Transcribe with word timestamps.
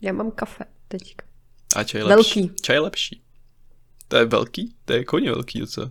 Já 0.00 0.12
mám 0.12 0.30
kafe 0.30 0.64
teďka. 0.88 1.26
A 1.76 1.84
čaj 1.84 2.00
je 2.00 2.04
Velký. 2.04 2.40
lepší. 2.40 2.54
Čaj 2.62 2.76
je 2.76 2.80
lepší. 2.80 3.22
To 4.08 4.16
je 4.16 4.24
velký? 4.24 4.76
To 4.84 4.92
je 4.92 5.04
hodně 5.08 5.30
velký 5.30 5.60
docela. 5.60 5.90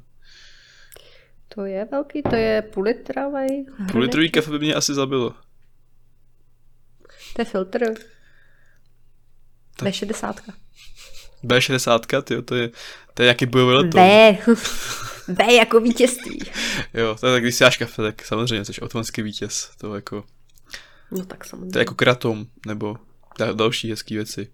To 1.47 1.66
je 1.66 1.85
velký, 1.92 2.21
to 2.23 2.35
je 2.35 2.61
půl 2.61 2.83
litrový. 2.83 3.65
Půl 3.91 4.01
litrový 4.01 4.31
kafe 4.31 4.51
by 4.51 4.59
mě 4.59 4.73
asi 4.75 4.93
zabilo. 4.93 5.33
To 7.35 7.41
je 7.41 7.45
filtr. 7.45 7.79
To 9.77 9.86
je 9.86 9.93
60. 9.93 10.41
B60, 11.43 12.21
tyjo, 12.23 12.41
to 12.41 12.55
je, 12.55 12.69
to 13.13 13.21
je 13.21 13.25
nějaký 13.25 13.45
bojový 13.45 13.73
letoun. 13.73 13.91
B. 13.91 14.37
B 15.27 15.53
jako 15.53 15.79
vítězství. 15.79 16.39
Jo, 16.93 17.15
to 17.19 17.27
je 17.27 17.33
tak, 17.33 17.43
když 17.43 17.55
si 17.55 17.63
dáš 17.63 17.77
kafe, 17.77 18.01
tak 18.01 18.25
samozřejmě 18.25 18.65
jsi 18.65 18.81
automatický 18.81 19.21
vítěz. 19.21 19.69
To 19.77 19.95
jako, 19.95 20.23
No 21.11 21.25
tak 21.25 21.45
samozřejmě. 21.45 21.71
to 21.71 21.77
je 21.77 21.81
jako 21.81 21.95
kratom, 21.95 22.45
nebo 22.67 22.97
další 23.54 23.89
hezký 23.89 24.15
věci. 24.15 24.48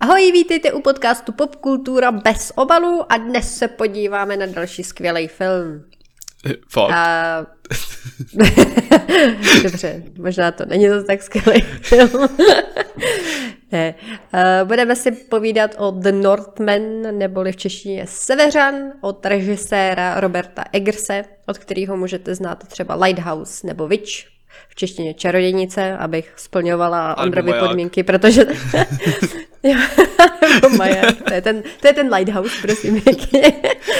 Ahoj, 0.00 0.32
vítejte 0.32 0.72
u 0.72 0.80
podcastu 0.80 1.32
Popkultura 1.32 2.12
bez 2.12 2.52
obalu 2.56 3.12
a 3.12 3.16
dnes 3.16 3.56
se 3.56 3.68
podíváme 3.68 4.36
na 4.36 4.46
další 4.46 4.84
skvělý 4.84 5.28
film. 5.28 5.84
Eh, 6.46 6.54
Fakt? 6.68 6.92
A... 6.92 7.57
Dobře, 9.62 10.02
možná 10.18 10.50
to 10.50 10.64
není 10.64 10.88
to 10.88 11.04
tak 11.04 11.22
skvělý 11.22 11.60
film. 11.60 12.28
ne. 13.72 13.94
A 14.32 14.64
budeme 14.64 14.96
si 14.96 15.12
povídat 15.12 15.74
o 15.78 15.90
The 15.90 16.12
Northman, 16.12 17.02
neboli 17.18 17.52
v 17.52 17.56
češtině 17.56 18.06
Severan, 18.06 18.74
od 19.00 19.26
režiséra 19.26 20.20
Roberta 20.20 20.64
Eggerse, 20.72 21.24
od 21.46 21.58
kterého 21.58 21.96
můžete 21.96 22.34
znát 22.34 22.68
třeba 22.68 22.94
Lighthouse 22.94 23.66
nebo 23.66 23.88
Witch, 23.88 24.12
v 24.68 24.74
češtině 24.74 25.14
Čarodějnice, 25.14 25.96
abych 25.96 26.32
splňovala 26.36 27.16
Maják. 27.42 27.60
podmínky, 27.60 28.02
protože... 28.02 28.46
To 31.28 31.34
je 31.34 31.42
ten, 31.42 31.62
to 31.80 31.86
je 31.86 31.92
ten 31.92 32.14
Lighthouse, 32.14 32.54
prosím 32.62 33.00
pěkně. 33.00 33.52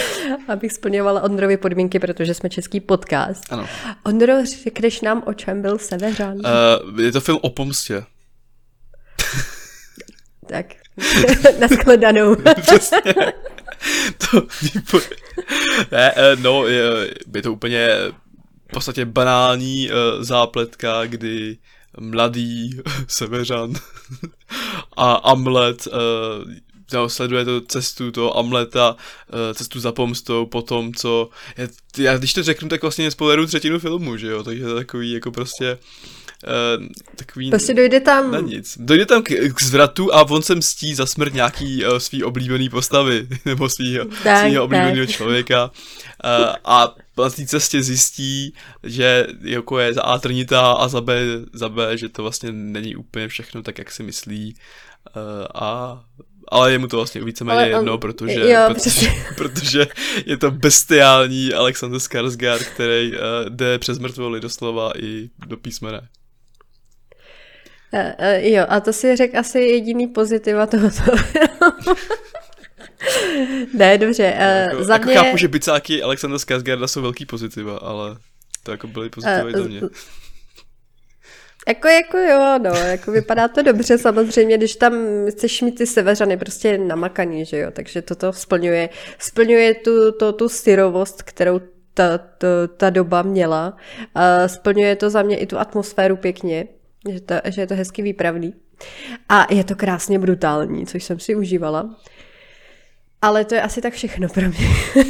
abych 0.48 0.72
splňovala 0.72 1.22
Ondrovy 1.22 1.56
podmínky, 1.56 1.98
protože 1.98 2.34
jsme 2.34 2.50
český 2.50 2.80
podcast. 2.80 3.52
Ano. 3.52 3.68
Ondro, 4.04 4.32
řekneš 4.62 5.00
nám, 5.00 5.22
o 5.26 5.34
čem 5.34 5.62
byl 5.62 5.78
Severan? 5.78 6.36
Uh, 6.36 7.00
je 7.00 7.12
to 7.12 7.20
film 7.20 7.38
o 7.42 7.50
pomstě. 7.50 8.04
Tak. 10.48 10.66
Přesně. 12.60 13.00
to, 14.19 15.00
ne, 15.92 16.12
eh, 16.16 16.36
no, 16.36 16.66
je, 16.66 16.82
je 17.34 17.42
to 17.42 17.52
úplně 17.52 17.88
v 18.69 18.72
podstatě 18.72 19.04
banální 19.04 19.91
uh, 19.91 20.22
zápletka, 20.22 21.06
kdy 21.06 21.58
mladý 22.00 22.70
Severan 23.08 23.72
a 24.96 25.12
Amlet 25.12 25.86
uh, 25.86 26.52
no, 26.92 27.08
sleduje 27.08 27.44
to 27.44 27.60
cestu 27.60 28.10
toho 28.10 28.38
Amleta, 28.38 28.96
uh, 29.32 29.54
cestu 29.54 29.80
za 29.80 29.92
pomstou 29.92 30.46
po 30.46 30.62
tom, 30.62 30.94
co... 30.94 31.28
Je, 31.58 31.69
já 31.98 32.19
když 32.19 32.32
to 32.32 32.42
řeknu, 32.42 32.69
tak 32.69 32.82
vlastně 32.82 33.10
spoileru 33.10 33.46
třetinu 33.46 33.78
filmu, 33.78 34.16
že 34.16 34.28
jo? 34.28 34.42
Takže 34.42 34.62
to 34.62 34.69
je 34.69 34.74
takový 34.74 35.12
jako 35.12 35.30
prostě... 35.30 35.78
Uh, 36.78 36.86
takový... 37.16 37.50
Prostě 37.50 37.74
dojde 37.74 38.00
tam... 38.00 38.30
Na 38.30 38.41
nic. 38.41 38.78
Dojde 38.80 39.06
tam 39.06 39.22
k, 39.22 39.28
k 39.54 39.62
zvratu 39.62 40.14
a 40.14 40.30
on 40.30 40.42
se 40.42 40.54
mstí 40.54 40.94
za 40.94 41.06
smrt 41.06 41.34
nějaký 41.34 41.84
uh, 41.84 41.98
svý 41.98 42.24
oblíbený 42.24 42.69
postavy, 42.69 43.28
nebo 43.44 43.69
svýho, 43.69 44.04
Tak, 44.22 44.46
svýho 44.46 44.64
oblíbeného 44.64 45.06
člověka. 45.06 45.65
Uh, 45.65 46.54
a 46.65 46.94
na 47.22 47.30
té 47.30 47.46
cestě 47.46 47.82
zjistí, 47.82 48.54
že 48.82 49.26
jako 49.40 49.78
je 49.78 49.94
za 49.94 50.02
A 50.02 50.18
trnitá 50.18 50.72
a 50.72 50.88
za 50.88 51.00
B, 51.00 51.22
za 51.52 51.68
B, 51.68 51.98
že 51.98 52.08
to 52.08 52.22
vlastně 52.22 52.52
není 52.52 52.96
úplně 52.96 53.28
všechno 53.28 53.62
tak, 53.62 53.78
jak 53.78 53.90
si 53.90 54.02
myslí. 54.02 54.54
Uh, 55.16 55.22
a 55.54 56.00
ale 56.50 56.72
je 56.72 56.78
mu 56.78 56.86
to 56.86 56.96
vlastně 56.96 57.24
víceméně 57.24 57.58
Ale 57.58 57.70
on- 57.70 57.76
jedno, 57.76 57.98
protože, 57.98 58.50
jo, 58.50 58.60
protože, 58.68 59.08
protože 59.36 59.86
je 60.26 60.36
to 60.36 60.50
bestiální 60.50 61.54
Alexander 61.54 62.00
Skarsgård, 62.00 62.62
který 62.74 63.12
uh, 63.12 63.18
jde 63.48 63.78
přes 63.78 63.98
mrtvoly 63.98 64.40
doslova 64.40 64.92
i 64.98 65.30
do 65.46 65.56
písmene. 65.56 66.08
Uh, 67.92 68.00
uh, 68.00 68.44
jo, 68.44 68.64
a 68.68 68.80
to 68.80 68.92
si 68.92 69.16
řekl 69.16 69.38
asi 69.38 69.60
jediný 69.60 70.06
pozitiva 70.06 70.66
tohoto. 70.66 71.02
ne, 73.74 73.98
dobře. 73.98 74.34
Uh, 74.36 74.72
Jako, 74.72 74.84
za 74.84 74.92
jako 74.92 75.06
mě... 75.06 75.14
chápu, 75.14 75.36
že 75.36 75.48
bicáky 75.48 76.02
Alexandra 76.02 76.38
Skarsgårda 76.38 76.86
jsou 76.86 77.02
velký 77.02 77.26
pozitiva, 77.26 77.76
ale 77.76 78.16
to 78.62 78.70
jako 78.70 78.86
byly 78.86 79.10
pozitiva 79.10 79.50
i 79.50 79.52
za 79.52 79.64
mě. 79.64 79.80
Eh, 79.84 79.88
Jako, 81.68 81.88
jako 81.88 82.18
jo, 82.18 82.58
no, 82.58 82.70
jako 82.70 83.12
vypadá 83.12 83.48
to 83.48 83.62
dobře 83.62 83.98
samozřejmě, 83.98 84.56
když 84.56 84.76
tam 84.76 84.94
chceš 85.30 85.62
mít 85.62 85.74
ty 85.74 85.86
seveřany 85.86 86.36
prostě 86.36 86.78
namakaný, 86.78 87.44
že 87.44 87.58
jo, 87.58 87.70
takže 87.72 88.02
toto 88.02 88.32
splňuje, 88.32 88.88
splňuje 89.18 89.74
tu, 89.74 90.12
to, 90.12 90.32
tu 90.32 90.48
syrovost, 90.48 91.22
kterou 91.22 91.60
ta, 91.94 92.18
ta, 92.18 92.47
ta 92.76 92.91
doba 92.91 93.22
měla, 93.22 93.76
a 94.14 94.48
splňuje 94.48 94.97
to 94.97 95.10
za 95.10 95.22
mě 95.22 95.36
i 95.36 95.47
tu 95.47 95.58
atmosféru 95.58 96.16
pěkně, 96.16 96.68
že, 97.12 97.20
to, 97.20 97.34
že 97.44 97.60
je 97.60 97.66
to 97.66 97.74
hezky 97.74 98.02
výpravný 98.02 98.54
a 99.28 99.54
je 99.54 99.64
to 99.64 99.76
krásně 99.76 100.18
brutální, 100.18 100.86
což 100.86 101.04
jsem 101.04 101.20
si 101.20 101.34
užívala. 101.34 101.97
Ale 103.22 103.44
to 103.44 103.54
je 103.54 103.62
asi 103.62 103.80
tak 103.80 103.94
všechno 103.94 104.28
pro 104.28 104.42
mě. 104.48 104.68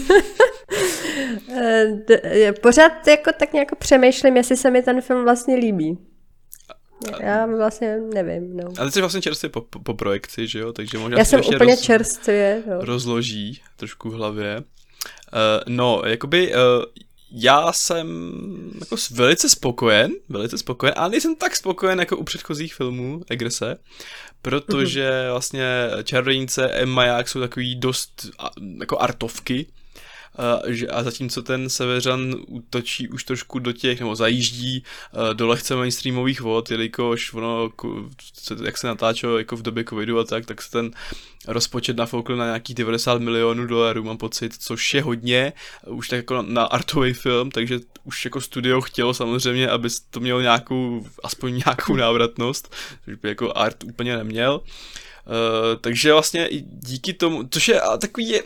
Eh, 2.25 2.53
Pořád 2.53 3.07
jako 3.07 3.31
tak 3.39 3.53
nějak 3.53 3.77
přemýšlím, 3.79 4.37
jestli 4.37 4.57
se 4.57 4.71
mi 4.71 4.83
ten 4.83 5.01
film 5.01 5.25
vlastně 5.25 5.57
líbí. 5.57 5.99
Já 7.21 7.47
vlastně 7.47 7.99
nevím, 8.15 8.57
no. 8.57 8.73
A 8.79 8.85
ty 8.85 8.91
jsi 8.91 9.01
vlastně 9.01 9.23
čerstvě 9.23 9.51
po, 9.51 9.61
po, 9.61 9.79
po 9.79 9.95
projekci, 9.95 10.47
že 10.47 10.59
jo, 10.59 10.73
takže 10.73 10.99
možná 10.99 11.19
Já 11.19 11.25
jsem 11.25 11.39
ještě 11.39 11.57
úplně 11.57 11.75
roz, 11.75 11.81
čerstvě, 11.81 12.63
no. 12.67 12.85
rozloží 12.85 13.63
trošku 13.77 14.11
v 14.11 14.13
hlavě. 14.13 14.57
Uh, 14.57 14.63
no, 15.67 16.03
jakoby 16.07 16.55
uh, 16.55 16.59
já 17.33 17.73
jsem 17.73 18.09
jako 18.81 18.97
velice 19.11 19.49
spokojen, 19.49 20.13
velice 20.29 20.59
spokojen, 20.59 20.95
ale 20.97 21.11
nejsem 21.11 21.37
tak 21.37 21.57
spokojen 21.57 21.99
jako 21.99 22.17
u 22.17 22.25
předchozích 22.25 22.75
filmů 22.75 23.23
Egrese, 23.31 23.77
protože 24.43 25.29
vlastně 25.31 25.65
Čarodějnice 26.05 26.73
a 26.83 26.87
Maják 26.87 27.29
jsou 27.29 27.41
takový 27.41 27.77
dost 27.77 28.31
jako 28.81 28.99
artovky, 28.99 29.67
a, 30.37 30.61
a 30.93 31.03
zatímco 31.03 31.43
ten 31.43 31.69
Severan 31.69 32.35
útočí 32.47 33.09
už 33.09 33.25
trošku 33.25 33.59
do 33.59 33.73
těch, 33.73 34.01
nebo 34.01 34.17
zajíždí 34.17 34.85
do 35.33 35.47
lehce 35.47 35.77
mainstreamových 35.77 36.41
vod, 36.41 36.71
jelikož 36.71 37.35
ono, 37.35 37.71
jak 38.65 38.79
se 38.79 38.87
natáčelo 38.87 39.39
jako 39.39 39.57
v 39.57 39.63
době 39.63 39.85
covidu 39.85 40.19
a 40.19 40.25
tak, 40.25 40.47
tak 40.47 40.63
se 40.63 40.71
ten 40.71 40.91
rozpočet 41.49 41.97
nafoukl 41.97 42.37
na 42.37 42.45
nějakých 42.45 42.77
90 42.77 43.21
milionů 43.21 43.67
dolarů, 43.67 44.05
mám 44.05 44.19
pocit, 44.19 44.55
což 44.59 44.95
je 44.95 45.03
hodně, 45.03 45.53
už 45.87 46.09
tak 46.09 46.17
jako 46.17 46.43
na 46.43 46.65
artový 46.65 47.13
film, 47.13 47.51
takže 47.51 47.81
už 48.05 48.25
jako 48.25 48.41
studio 48.41 48.81
chtělo 48.81 49.15
samozřejmě, 49.15 49.69
aby 49.69 49.89
to 50.11 50.21
mělo 50.21 50.41
nějakou, 50.41 51.07
aspoň 51.23 51.63
nějakou 51.67 51.97
návratnost, 51.97 52.75
což 53.05 53.15
by 53.15 53.29
jako 53.29 53.53
art 53.57 53.85
úplně 53.85 54.17
neměl. 54.17 54.61
Uh, 55.29 55.81
takže 55.81 56.13
vlastně 56.13 56.49
i 56.49 56.61
díky 56.61 57.13
tomu, 57.13 57.49
což 57.51 57.69
je 57.69 57.81
takový, 58.01 58.29
je, 58.29 58.43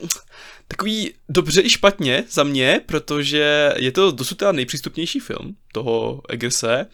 takový 0.72 1.10
dobře 1.28 1.62
i 1.62 1.70
špatně 1.70 2.24
za 2.30 2.44
mě, 2.44 2.80
protože 2.86 3.72
je 3.76 3.92
to 3.92 4.10
dosud 4.10 4.38
teda 4.38 4.52
nejpřístupnější 4.52 5.20
film 5.20 5.56
toho 5.72 6.22
Eggerse 6.28 6.86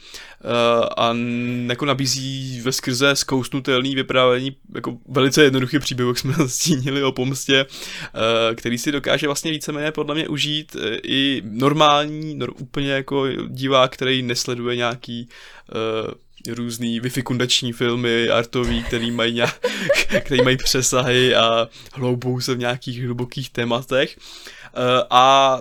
uh, 0.45 0.51
a 0.97 1.17
jako 1.69 1.85
nabízí 1.85 2.61
ve 2.61 2.73
skrze 2.73 3.17
zkousnutelný 3.17 3.95
vyprávění 3.95 4.57
jako 4.75 4.99
velice 5.09 5.43
jednoduchý 5.43 5.79
příběh, 5.79 6.09
jak 6.09 6.19
jsme 6.19 6.35
stínili 6.49 7.03
o 7.03 7.13
pomstě, 7.13 7.67
uh, 7.67 8.55
který 8.55 8.79
si 8.79 8.93
dokáže 8.93 9.27
vlastně 9.27 9.51
víceméně 9.51 9.93
podle 9.93 10.15
mě 10.15 10.29
užít 10.29 10.75
uh, 10.75 10.83
i 11.03 11.43
normální, 11.45 12.35
nor, 12.35 12.53
úplně 12.59 12.91
jako 12.91 13.29
divák, 13.47 13.93
který 13.93 14.23
nesleduje 14.23 14.77
nějaký 14.77 15.29
různý 16.49 17.01
vyfikundační 17.01 17.73
filmy 17.73 18.31
artový, 18.31 18.83
který 18.83 19.11
mají, 19.11 19.35
nějak, 19.35 19.61
který 20.21 20.43
mají 20.43 20.57
přesahy 20.57 21.35
a 21.35 21.69
hloubou 21.93 22.41
se 22.41 22.55
v 22.55 22.59
nějakých 22.59 23.05
hlubokých 23.05 23.51
tématech. 23.51 24.19
Eh, 24.19 25.05
A 25.11 25.59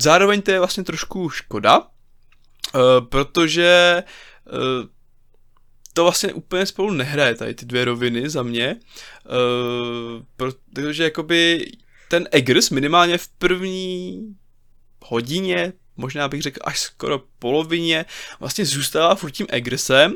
zároveň 0.00 0.42
to 0.42 0.50
je 0.50 0.58
vlastně 0.58 0.84
trošku 0.84 1.30
škoda, 1.30 1.82
eh, 1.82 2.78
protože 3.00 4.02
eh, 4.06 4.88
to 5.92 6.02
vlastně 6.02 6.32
úplně 6.32 6.66
spolu 6.66 6.90
nehraje 6.92 7.34
tady 7.34 7.54
ty 7.54 7.66
dvě 7.66 7.84
roviny 7.84 8.30
za 8.30 8.42
mě, 8.42 8.76
protože 10.36 11.04
jakoby 11.04 11.72
ten 12.08 12.28
Eggers 12.30 12.70
minimálně 12.70 13.18
v 13.18 13.28
první 13.28 14.20
hodině, 15.04 15.72
možná 15.96 16.28
bych 16.28 16.42
řekl 16.42 16.60
až 16.64 16.80
skoro 16.80 17.22
polovině 17.42 18.04
vlastně 18.40 18.64
zůstává 18.64 19.14
furt 19.14 19.30
tím 19.30 19.46
Egresem, 19.50 20.14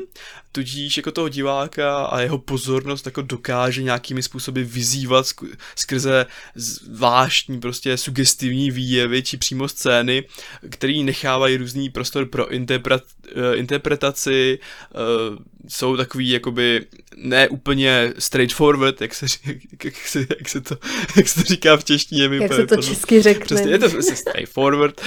tudíž 0.51 0.97
jako 0.97 1.11
toho 1.11 1.29
diváka 1.29 2.05
a 2.05 2.19
jeho 2.19 2.37
pozornost 2.37 3.05
jako 3.05 3.21
dokáže 3.21 3.83
nějakými 3.83 4.23
způsoby 4.23 4.61
vyzývat 4.61 5.27
skrze 5.75 6.25
zvláštní 6.55 7.59
prostě 7.59 7.97
sugestivní 7.97 8.71
výjevy 8.71 9.23
či 9.23 9.37
přímo 9.37 9.67
scény, 9.67 10.23
který 10.69 11.03
nechávají 11.03 11.57
různý 11.57 11.89
prostor 11.89 12.25
pro 12.25 12.51
interpret, 12.51 13.03
uh, 13.35 13.59
interpretaci, 13.59 14.59
uh, 14.59 15.37
jsou 15.67 15.97
takový 15.97 16.29
jakoby 16.29 16.85
ne 17.15 17.49
úplně 17.49 18.13
straightforward, 18.19 19.01
jak 19.01 19.13
se, 19.13 19.25
jak, 19.83 19.97
se, 20.07 20.19
jak 20.19 20.49
se, 20.49 20.61
to, 20.61 20.77
jak 21.17 21.27
se 21.27 21.43
to 21.43 21.47
říká 21.47 21.77
v 21.77 21.83
češtině. 21.83 22.23
Jak 22.23 22.53
se 22.53 22.67
to 22.67 22.75
to 22.75 22.81
česky 22.81 23.21
řekne. 23.21 23.45
Přesně, 23.45 23.71
je 23.71 23.79
to 23.79 23.89
straightforward 24.01 25.01
uh, 25.01 25.05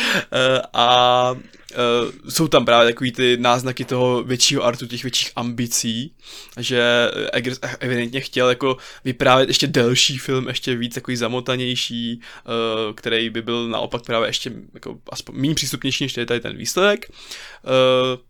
a 0.73 1.35
uh, 1.71 2.31
jsou 2.31 2.49
tam 2.49 2.65
právě 2.65 2.93
takový 2.93 3.13
ty 3.13 3.37
náznaky 3.41 3.85
toho 3.85 4.23
většího 4.23 4.65
artu, 4.65 4.87
těch 4.87 5.03
větších 5.03 5.33
ambicí, 5.37 6.15
že 6.59 7.11
Eggers 7.33 7.59
evidentně 7.81 8.21
chtěl 8.21 8.49
jako 8.49 8.77
vyprávět 9.05 9.49
ještě 9.49 9.67
delší 9.67 10.19
film, 10.19 10.49
ještě 10.49 10.77
víc 10.77 10.95
takový 10.95 11.17
zamotanější, 11.17 12.21
uh, 12.21 12.95
který 12.95 13.31
by 13.31 13.43
byl 13.43 13.69
naopak 13.69 14.03
právě 14.03 14.29
ještě 14.29 14.53
jako 14.75 14.99
aspoň 15.13 15.35
méně 15.37 15.55
přístupnější, 15.55 16.05
než 16.05 16.13
tady 16.13 16.41
ten 16.41 16.57
výsledek. 16.57 17.11
Uh, 17.65 18.21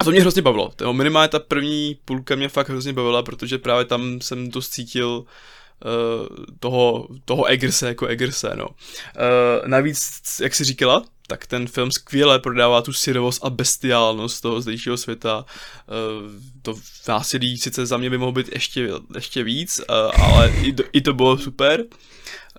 a 0.00 0.04
to 0.04 0.10
mě 0.10 0.20
hrozně 0.20 0.42
bavilo. 0.42 0.72
To 0.76 0.92
minimálně 0.92 1.28
ta 1.28 1.38
první 1.38 1.98
půlka 2.04 2.34
mě 2.34 2.48
fakt 2.48 2.68
hrozně 2.68 2.92
bavila, 2.92 3.22
protože 3.22 3.58
právě 3.58 3.84
tam 3.84 4.20
jsem 4.20 4.50
dost 4.50 4.68
cítil 4.68 5.08
uh, 5.08 6.44
toho, 6.60 7.08
toho 7.24 7.44
Eggerse 7.44 7.86
jako 7.86 8.06
Eggerse, 8.06 8.50
no. 8.56 8.68
Uh, 8.68 9.68
navíc, 9.68 10.22
jak 10.42 10.54
jsi 10.54 10.64
říkala, 10.64 11.04
tak 11.30 11.46
ten 11.46 11.68
film 11.68 11.90
skvěle 11.90 12.38
prodává 12.38 12.82
tu 12.82 12.92
syrovost 12.92 13.44
a 13.44 13.50
bestiálnost 13.50 14.42
toho 14.42 14.60
zdejšího 14.60 14.96
světa. 14.96 15.44
Uh, 15.44 16.32
to 16.62 16.74
násilí 17.08 17.58
sice 17.58 17.86
za 17.86 17.96
mě 17.96 18.10
by 18.10 18.18
mohlo 18.18 18.32
být 18.32 18.52
ještě, 18.52 18.90
ještě 19.14 19.42
víc, 19.42 19.78
uh, 19.78 20.24
ale 20.24 20.52
i, 20.62 20.72
to, 20.72 20.82
i 20.92 21.00
to 21.00 21.12
bylo 21.12 21.38
super. 21.38 21.84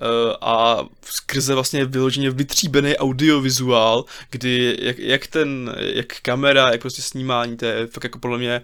Eh, 0.02 0.36
a 0.42 0.86
skrze 1.06 1.54
vlastně 1.54 1.86
vyloženě 1.86 2.32
vytříbený 2.32 2.98
audiovizuál, 2.98 4.06
kdy 4.30 4.78
jak, 4.82 5.00
jak 5.00 5.28
ten, 5.28 5.76
jak 5.80 6.22
kamera, 6.22 6.72
jak 6.72 6.82
prostě 6.82 7.02
snímání, 7.02 7.58
to 7.58 7.66
je 7.66 7.88
fakt 7.88 8.04
jako 8.04 8.20
podle 8.20 8.38
mě 8.38 8.62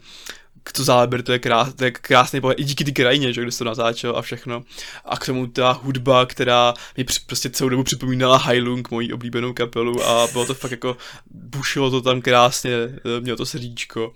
to 0.71 0.83
záběr, 0.83 1.21
to 1.21 1.31
je, 1.31 1.39
krás, 1.39 1.73
to 1.73 1.85
je 1.85 1.91
krásný 1.91 2.41
pohled, 2.41 2.59
i 2.59 2.63
díky 2.63 2.83
ty 2.83 2.91
krajině, 2.91 3.33
že, 3.33 3.41
kde 3.41 3.51
se 3.51 3.57
to 3.57 3.63
natáčel 3.63 4.17
a 4.17 4.21
všechno. 4.21 4.63
A 5.05 5.17
k 5.17 5.25
tomu 5.25 5.47
ta 5.47 5.71
hudba, 5.71 6.25
která 6.25 6.73
mi 6.97 7.05
prostě 7.25 7.49
celou 7.49 7.69
dobu 7.69 7.83
připomínala 7.83 8.37
Heilung, 8.37 8.91
moji 8.91 9.13
oblíbenou 9.13 9.53
kapelu 9.53 10.03
a 10.03 10.27
bylo 10.27 10.45
to 10.45 10.53
fakt 10.53 10.71
jako, 10.71 10.97
bušilo 11.31 11.91
to 11.91 12.01
tam 12.01 12.21
krásně, 12.21 12.73
eh, 12.73 13.21
mělo 13.21 13.37
to 13.37 13.45
srdíčko. 13.45 14.13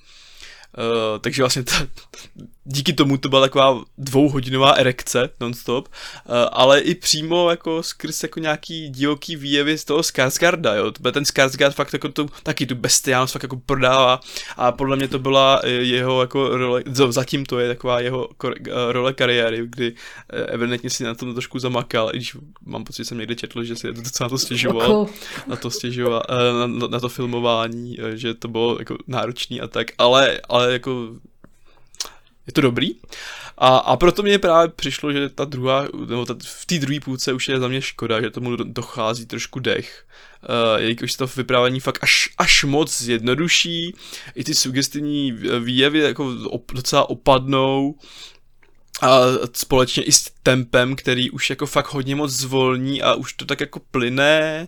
Uh, 0.78 1.20
takže 1.22 1.42
vlastně 1.42 1.64
ta, 1.64 1.88
díky 2.72 2.94
tomu 2.94 3.18
to 3.18 3.30
byla 3.30 3.42
taková 3.42 3.84
dvouhodinová 3.98 4.72
erekce 4.72 5.30
nonstop, 5.40 5.88
uh, 5.88 6.36
ale 6.52 6.80
i 6.80 6.96
přímo 6.96 7.50
jako 7.50 7.84
skrz 7.84 8.24
jako 8.24 8.40
nějaký 8.40 8.90
divoký 8.90 9.36
výjevy 9.36 9.78
z 9.78 9.86
toho 9.86 10.04
Skarsgarda, 10.04 10.76
jo, 10.76 10.92
ten 10.92 11.26
Skarsgard 11.26 11.76
fakt 11.76 11.94
jako 11.94 12.10
tu, 12.10 12.30
taky 12.44 12.66
tu 12.66 12.76
bestiálnost 12.76 13.34
fakt 13.34 13.44
jako 13.44 13.58
prodává 13.66 14.20
a 14.58 14.72
podle 14.72 14.96
mě 14.96 15.08
to 15.08 15.20
byla 15.20 15.62
eh, 15.64 15.70
jeho 15.70 16.22
jako 16.22 16.58
role, 16.58 16.84
zatím 17.10 17.46
to 17.46 17.60
je 17.60 17.68
taková 17.68 18.00
jeho 18.00 18.30
role 18.92 19.14
kariéry, 19.14 19.62
kdy 19.64 19.94
evidentně 20.48 20.90
si 20.90 21.04
na 21.04 21.16
tom 21.16 21.34
trošku 21.34 21.60
zamakal, 21.60 22.10
i 22.14 22.18
když 22.18 22.38
mám 22.66 22.84
pocit, 22.84 22.98
že 22.98 23.06
jsem 23.06 23.18
někde 23.18 23.36
četl, 23.36 23.64
že 23.64 23.76
si 23.76 23.94
docela 23.94 24.26
na 24.26 24.30
to 24.30 24.38
stěžoval, 24.38 25.08
na 25.48 25.56
to 25.56 25.70
stěžoval, 25.70 26.24
na, 26.68 26.88
na 26.88 27.00
to 27.00 27.10
filmování, 27.10 27.98
že 28.14 28.34
to 28.34 28.48
bylo 28.48 28.76
jako 28.80 28.98
náročný 29.08 29.62
a 29.62 29.68
tak, 29.68 29.88
ale 29.98 30.42
ale 30.50 30.74
jako 30.74 31.10
je 32.50 32.54
to 32.54 32.62
dobrý. 32.62 32.90
A, 33.58 33.78
a 33.78 33.98
proto 33.98 34.24
mě 34.24 34.40
právě 34.40 34.72
přišlo, 34.76 35.14
že 35.14 35.30
ta 35.30 35.46
druhá, 35.46 35.88
nebo 36.08 36.26
ta, 36.26 36.36
v 36.44 36.66
té 36.66 36.80
druhé 36.80 37.00
půlce 37.00 37.34
už 37.34 37.50
je 37.50 37.60
za 37.60 37.68
mě 37.68 37.82
škoda, 37.82 38.22
že 38.22 38.30
tomu 38.30 38.56
dochází 38.56 39.26
trošku 39.26 39.60
dech. 39.60 40.06
Uh, 40.50 40.82
jelikož 40.82 41.14
to 41.14 41.28
vyprávění 41.28 41.80
fakt 41.80 42.00
až, 42.02 42.30
až 42.38 42.64
moc 42.64 43.02
zjednoduší, 43.02 43.96
i 44.36 44.44
ty 44.44 44.56
sugestivní 44.56 45.32
výjevy 45.60 46.00
jako 46.00 46.36
op, 46.46 46.72
docela 46.72 47.10
opadnou, 47.10 47.96
a 49.02 49.20
společně 49.54 50.04
i 50.04 50.12
s 50.12 50.32
tempem, 50.44 50.96
který 50.96 51.32
už 51.32 51.50
jako 51.50 51.66
fakt 51.66 51.94
hodně 51.94 52.16
moc 52.16 52.32
zvolní 52.32 53.02
a 53.02 53.14
už 53.14 53.34
to 53.34 53.46
tak 53.46 53.60
jako 53.60 53.80
plyne. 53.92 54.68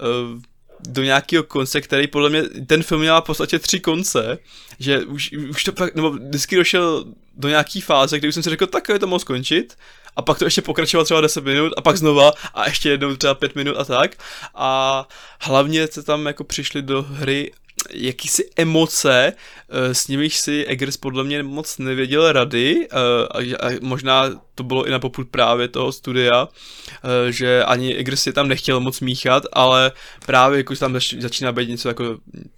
Uh, 0.00 0.40
do 0.80 1.02
nějakého 1.02 1.42
konce, 1.42 1.80
který 1.80 2.06
podle 2.06 2.30
mě, 2.30 2.42
ten 2.42 2.82
film 2.82 3.00
měl 3.00 3.20
v 3.20 3.24
podstatě 3.24 3.58
tři 3.58 3.80
konce, 3.80 4.38
že 4.78 5.04
už, 5.04 5.32
už 5.50 5.64
to 5.64 5.72
pak, 5.72 5.94
nebo 5.94 6.10
vždycky 6.10 6.56
došel 6.56 7.04
do 7.36 7.48
nějaký 7.48 7.80
fáze, 7.80 8.18
kdy 8.18 8.28
už 8.28 8.34
jsem 8.34 8.42
si 8.42 8.50
řekl, 8.50 8.66
tak 8.66 8.88
je 8.88 8.98
to 8.98 9.06
mohl 9.06 9.18
skončit, 9.18 9.76
a 10.18 10.22
pak 10.22 10.38
to 10.38 10.44
ještě 10.44 10.62
pokračovalo 10.62 11.04
třeba 11.04 11.20
10 11.20 11.44
minut 11.44 11.72
a 11.76 11.80
pak 11.80 11.96
znova 11.96 12.32
a 12.54 12.68
ještě 12.68 12.88
jednou 12.88 13.16
třeba 13.16 13.34
5 13.34 13.54
minut 13.54 13.76
a 13.76 13.84
tak. 13.84 14.16
A 14.54 15.08
hlavně 15.40 15.86
se 15.86 16.02
tam 16.02 16.26
jako 16.26 16.44
přišli 16.44 16.82
do 16.82 17.02
hry 17.02 17.52
jakýsi 17.90 18.50
emoce, 18.56 19.32
eh, 19.68 19.94
s 19.94 20.08
nimiž 20.08 20.36
si 20.36 20.64
Eggers 20.64 20.96
podle 20.96 21.24
mě 21.24 21.42
moc 21.42 21.78
nevěděl 21.78 22.32
rady 22.32 22.88
eh, 22.90 23.56
a 23.56 23.78
možná 23.82 24.24
to 24.54 24.64
bylo 24.64 24.86
i 24.86 24.90
na 24.90 24.98
popud 24.98 25.28
právě 25.28 25.68
toho 25.68 25.92
studia, 25.92 26.48
eh, 26.48 27.32
že 27.32 27.64
ani 27.64 27.94
Eggers 27.94 28.26
je 28.26 28.32
tam 28.32 28.48
nechtěl 28.48 28.80
moc 28.80 29.00
míchat, 29.00 29.42
ale 29.52 29.92
právě 30.26 30.58
jako 30.58 30.76
tam 30.76 31.00
začíná 31.18 31.52
být 31.52 31.68
něco 31.68 31.88
jako, 31.88 32.04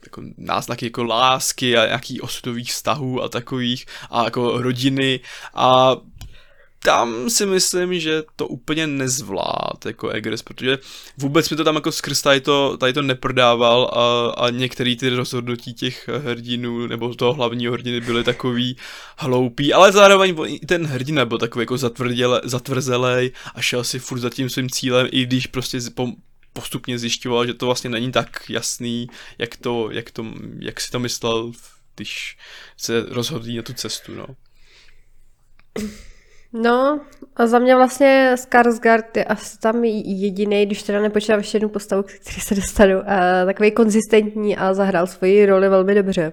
jako 0.04 0.22
náznaky 0.36 0.86
jako 0.86 1.04
lásky 1.04 1.76
a 1.76 1.86
nějaký 1.86 2.20
osudových 2.20 2.70
vztahů 2.72 3.22
a 3.22 3.28
takových 3.28 3.86
a 4.10 4.24
jako 4.24 4.62
rodiny 4.62 5.20
a 5.54 5.96
tam 6.82 7.30
si 7.30 7.46
myslím, 7.46 8.00
že 8.00 8.22
to 8.36 8.46
úplně 8.46 8.86
nezvlád 8.86 9.86
jako 9.86 10.08
Eggers, 10.08 10.42
protože 10.42 10.78
vůbec 11.16 11.50
mi 11.50 11.56
to 11.56 11.64
tam 11.64 11.74
jako 11.74 11.92
skrz 11.92 12.22
tady 12.22 12.40
to, 12.40 12.76
tady 12.76 12.92
to 12.92 13.02
neprodával 13.02 13.90
a, 13.92 14.30
a 14.46 14.50
některé 14.50 14.96
ty 14.96 15.08
rozhodnutí 15.08 15.74
těch 15.74 16.08
hrdinů 16.08 16.86
nebo 16.86 17.14
toho 17.14 17.32
hlavního 17.32 17.72
hrdiny 17.72 18.00
byly 18.00 18.24
takový 18.24 18.76
hloupý, 19.18 19.72
ale 19.72 19.92
zároveň 19.92 20.58
ten 20.66 20.86
hrdina 20.86 21.24
byl 21.24 21.38
takový 21.38 21.62
jako 21.62 21.76
zatvrzelej 22.44 23.32
a 23.54 23.60
šel 23.60 23.84
si 23.84 23.98
furt 23.98 24.20
za 24.20 24.30
tím 24.30 24.50
svým 24.50 24.70
cílem, 24.70 25.08
i 25.12 25.26
když 25.26 25.46
prostě 25.46 25.78
po, 25.94 26.08
postupně 26.52 26.98
zjišťoval, 26.98 27.46
že 27.46 27.54
to 27.54 27.66
vlastně 27.66 27.90
není 27.90 28.12
tak 28.12 28.42
jasný, 28.48 29.06
jak 29.38 29.56
to, 29.56 29.88
jak 29.90 30.10
to, 30.10 30.26
jak 30.58 30.80
si 30.80 30.90
to 30.90 30.98
myslel, 30.98 31.52
když 31.96 32.38
se 32.76 33.04
rozhodl 33.08 33.46
na 33.56 33.62
tu 33.62 33.72
cestu, 33.72 34.14
no. 34.14 34.26
No 36.52 37.00
a 37.36 37.46
za 37.46 37.58
mě 37.58 37.76
vlastně 37.76 38.34
Skarsgård 38.36 39.16
je 39.16 39.24
asi 39.24 39.58
tam 39.58 39.84
jediný, 39.84 40.66
když 40.66 40.82
teda 40.82 41.00
nepočítám 41.00 41.38
ještě 41.38 41.56
jednu 41.56 41.68
postavu, 41.68 42.02
který 42.02 42.40
se 42.40 42.54
dostanu, 42.54 42.98
a 43.06 43.44
takový 43.44 43.70
konzistentní 43.70 44.56
a 44.56 44.74
zahrál 44.74 45.06
svoji 45.06 45.46
roli 45.46 45.68
velmi 45.68 45.94
dobře. 45.94 46.32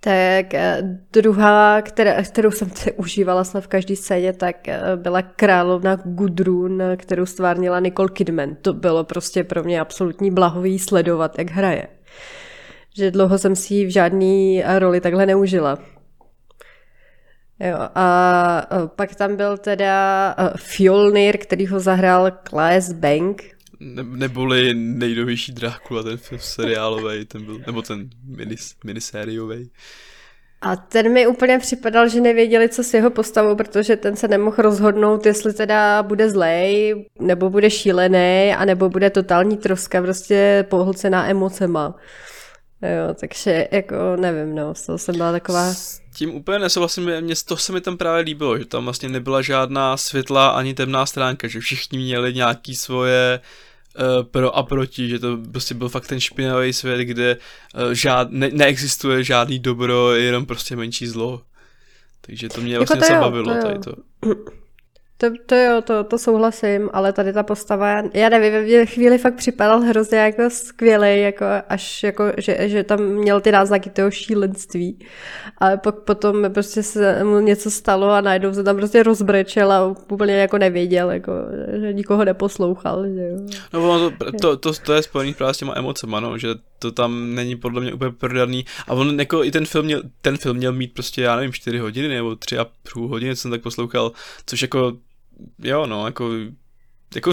Tak 0.00 0.54
eh, 0.54 0.98
druhá, 1.12 1.82
která, 1.82 2.22
kterou 2.22 2.50
jsem 2.50 2.70
se 2.70 2.92
užívala 2.92 3.44
snad 3.44 3.64
v 3.64 3.66
každé 3.66 3.96
scéně, 3.96 4.32
tak 4.32 4.68
eh, 4.68 4.80
byla 4.96 5.22
královna 5.22 5.96
Gudrun, 6.04 6.82
kterou 6.96 7.26
stvárnila 7.26 7.80
Nicole 7.80 8.08
Kidman. 8.08 8.56
To 8.62 8.72
bylo 8.72 9.04
prostě 9.04 9.44
pro 9.44 9.64
mě 9.64 9.80
absolutní 9.80 10.30
blahový 10.30 10.78
sledovat, 10.78 11.38
jak 11.38 11.50
hraje. 11.50 11.86
Že 12.96 13.10
dlouho 13.10 13.38
jsem 13.38 13.56
si 13.56 13.74
ji 13.74 13.86
v 13.86 13.92
žádný 13.92 14.62
roli 14.78 15.00
takhle 15.00 15.26
neužila. 15.26 15.78
Jo, 17.60 17.76
a 17.94 18.66
pak 18.96 19.14
tam 19.14 19.36
byl 19.36 19.58
teda 19.58 20.34
Fjolnir, 20.56 21.38
který 21.38 21.66
ho 21.66 21.80
zahrál 21.80 22.30
Klaes 22.42 22.92
Bank. 22.92 23.42
Ne, 23.80 24.02
neboli 24.02 24.74
nejdovější 24.74 25.52
Drákula, 25.52 26.02
ten 26.02 26.16
film 26.16 26.40
seriálový, 26.40 27.24
ten 27.24 27.44
byl, 27.44 27.60
nebo 27.66 27.82
ten 27.82 28.08
minis, 28.24 28.74
minisériový. 28.84 29.70
A 30.60 30.76
ten 30.76 31.12
mi 31.12 31.26
úplně 31.26 31.58
připadal, 31.58 32.08
že 32.08 32.20
nevěděli, 32.20 32.68
co 32.68 32.84
s 32.84 32.94
jeho 32.94 33.10
postavou, 33.10 33.56
protože 33.56 33.96
ten 33.96 34.16
se 34.16 34.28
nemohl 34.28 34.56
rozhodnout, 34.58 35.26
jestli 35.26 35.52
teda 35.52 36.02
bude 36.02 36.30
zlej, 36.30 36.94
nebo 37.20 37.50
bude 37.50 37.70
šílený, 37.70 38.54
anebo 38.56 38.88
bude 38.88 39.10
totální 39.10 39.56
troska, 39.56 40.02
prostě 40.02 40.66
pohlcená 40.70 41.30
emocema. 41.30 41.94
Jo, 42.84 43.14
takže 43.20 43.68
jako 43.70 44.16
nevím, 44.16 44.54
no, 44.54 44.74
to 44.86 44.98
jsem 44.98 45.16
byla 45.16 45.32
taková... 45.32 45.74
S 45.74 46.00
tím 46.14 46.34
úplně 46.34 46.58
nesouhlasím, 46.58 47.20
mě 47.20 47.34
to 47.46 47.56
se 47.56 47.72
mi 47.72 47.80
tam 47.80 47.96
právě 47.96 48.22
líbilo, 48.22 48.58
že 48.58 48.64
tam 48.64 48.84
vlastně 48.84 49.08
nebyla 49.08 49.42
žádná 49.42 49.96
světlá 49.96 50.48
ani 50.48 50.74
temná 50.74 51.06
stránka, 51.06 51.48
že 51.48 51.60
všichni 51.60 51.98
měli 51.98 52.34
nějaký 52.34 52.76
svoje 52.76 53.40
uh, 53.98 54.22
pro 54.22 54.56
a 54.56 54.62
proti, 54.62 55.08
že 55.08 55.18
to 55.18 55.38
prostě 55.52 55.74
byl 55.74 55.88
fakt 55.88 56.06
ten 56.06 56.20
špinavý 56.20 56.72
svět, 56.72 57.00
kde 57.00 57.36
uh, 57.36 57.92
žád, 57.92 58.30
ne, 58.30 58.50
neexistuje 58.52 59.24
žádný 59.24 59.58
dobro, 59.58 60.14
jenom 60.14 60.46
prostě 60.46 60.76
menší 60.76 61.06
zlo. 61.06 61.42
Takže 62.20 62.48
to 62.48 62.60
mě 62.60 62.72
jako 62.72 62.84
vlastně 62.84 63.00
to 63.00 63.14
zabavilo, 63.14 63.54
tady 63.62 63.78
to. 63.78 63.94
To, 65.24 65.30
to 65.46 65.54
jo, 65.54 65.82
to, 65.82 66.04
to 66.04 66.18
souhlasím, 66.18 66.90
ale 66.92 67.12
tady 67.12 67.32
ta 67.32 67.42
postava, 67.42 68.02
já 68.14 68.28
nevím, 68.28 68.86
v 68.86 68.90
chvíli 68.90 69.18
fakt 69.18 69.34
připadal 69.34 69.80
hrozně 69.80 70.18
jako 70.18 70.50
skvělý, 70.50 71.20
jako 71.20 71.44
až 71.68 72.02
jako, 72.02 72.24
že, 72.38 72.68
že 72.68 72.84
tam 72.84 73.00
měl 73.00 73.40
ty 73.40 73.52
náznaky 73.52 73.90
toho 73.90 74.10
šílenství, 74.10 74.98
ale 75.58 75.76
pak 75.76 75.94
potom 75.94 76.52
prostě 76.54 76.82
se 76.82 77.24
mu 77.24 77.40
něco 77.40 77.70
stalo 77.70 78.10
a 78.10 78.20
najednou 78.20 78.54
se 78.54 78.62
tam 78.62 78.76
prostě 78.76 79.02
rozbrečel 79.02 79.72
a 79.72 79.86
úplně 79.86 80.34
jako 80.34 80.58
nevěděl, 80.58 81.10
jako, 81.10 81.32
že 81.80 81.92
nikoho 81.92 82.24
neposlouchal. 82.24 83.04
Že 83.06 83.28
jo. 83.28 83.38
No 83.72 84.10
to, 84.10 84.32
to, 84.40 84.56
to, 84.56 84.72
to 84.72 84.92
je 84.92 85.02
spojený 85.02 85.34
právě 85.34 85.54
s 85.54 85.58
těma 85.58 85.72
emocema, 85.76 86.20
no, 86.20 86.38
že 86.38 86.48
to 86.78 86.92
tam 86.92 87.34
není 87.34 87.56
podle 87.56 87.80
mě 87.80 87.92
úplně 87.92 88.10
prodaný 88.10 88.64
a 88.86 88.92
on 88.92 89.20
jako 89.20 89.44
i 89.44 89.50
ten 89.50 89.66
film 89.66 89.84
měl, 89.84 90.02
ten 90.20 90.36
film 90.36 90.56
měl 90.56 90.72
mít 90.72 90.94
prostě, 90.94 91.22
já 91.22 91.36
nevím, 91.36 91.52
4 91.52 91.78
hodiny 91.78 92.08
nebo 92.08 92.36
3 92.36 92.58
a 92.58 92.66
půl 92.92 93.08
hodiny, 93.08 93.36
jsem 93.36 93.50
tak 93.50 93.62
poslouchal, 93.62 94.12
což 94.46 94.62
jako 94.62 94.92
jo, 95.58 95.86
no, 95.86 96.06
jako, 96.06 96.30
jako 97.14 97.30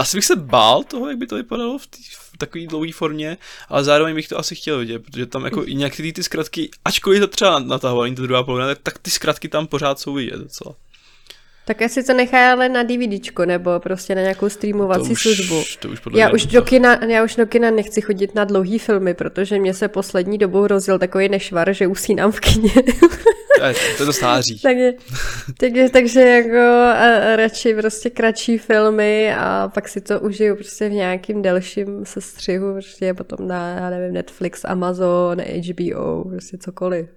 asi 0.00 0.16
bych 0.16 0.24
se 0.24 0.36
bál 0.36 0.84
toho, 0.84 1.08
jak 1.08 1.18
by 1.18 1.26
to 1.26 1.36
vypadalo 1.36 1.78
v, 1.78 1.86
tý, 1.86 2.02
v 2.02 2.36
takové 2.38 2.66
dlouhé 2.66 2.92
formě, 2.92 3.36
ale 3.68 3.84
zároveň 3.84 4.14
bych 4.14 4.28
to 4.28 4.38
asi 4.38 4.54
chtěl 4.54 4.78
vidět, 4.78 4.98
protože 4.98 5.26
tam 5.26 5.44
jako 5.44 5.64
i 5.64 5.74
některé 5.74 6.12
ty 6.12 6.22
zkratky, 6.22 6.70
ačkoliv 6.84 7.20
to 7.20 7.26
třeba 7.26 7.58
natahovaný, 7.58 8.14
to 8.14 8.22
druhá 8.22 8.42
polovina, 8.42 8.74
tak 8.82 8.98
ty 8.98 9.10
zkratky 9.10 9.48
tam 9.48 9.66
pořád 9.66 9.98
jsou 9.98 10.14
vidět 10.14 10.36
docela. 10.36 10.74
Tak 11.66 11.82
asi 11.82 12.04
to 12.04 12.12
nechá 12.12 12.52
ale 12.52 12.68
na 12.68 12.82
DVDčko, 12.82 13.44
nebo 13.44 13.80
prostě 13.80 14.14
na 14.14 14.20
nějakou 14.20 14.48
streamovací 14.48 15.06
to 15.06 15.12
už, 15.12 15.22
službu. 15.22 15.62
To 15.80 15.88
už 15.88 16.00
podle 16.00 16.20
já, 16.20 16.32
už 16.32 16.46
do 16.46 16.62
kina, 16.62 17.04
já 17.04 17.24
už 17.24 17.36
do 17.36 17.46
kina 17.46 17.70
nechci 17.70 18.00
chodit 18.00 18.34
na 18.34 18.44
dlouhý 18.44 18.78
filmy, 18.78 19.14
protože 19.14 19.58
mě 19.58 19.74
se 19.74 19.88
poslední 19.88 20.38
dobou 20.38 20.66
rozjel 20.66 20.98
takový 20.98 21.28
nešvar, 21.28 21.72
že 21.72 21.86
usínám 21.86 22.32
v 22.32 22.40
kině. 22.40 22.72
to, 23.58 23.64
je, 23.64 23.74
to 24.06 24.12
stáří. 24.12 24.58
takže, 24.62 24.92
takže, 25.58 25.88
takže 25.88 26.20
jako 26.20 26.56
a, 26.56 26.92
a 26.92 27.36
radši 27.36 27.74
prostě 27.74 28.10
kratší 28.10 28.58
filmy 28.58 29.34
a 29.34 29.68
pak 29.74 29.88
si 29.88 30.00
to 30.00 30.20
užiju 30.20 30.54
prostě 30.54 30.88
v 30.88 30.92
nějakým 30.92 31.42
delším 31.42 32.04
sestřihu, 32.04 32.72
prostě 32.72 33.14
potom 33.14 33.48
na, 33.48 33.68
já 33.68 33.90
nevím, 33.90 34.14
Netflix, 34.14 34.64
Amazon, 34.64 35.40
HBO, 35.40 36.24
prostě 36.24 36.58
cokoliv. 36.58 37.08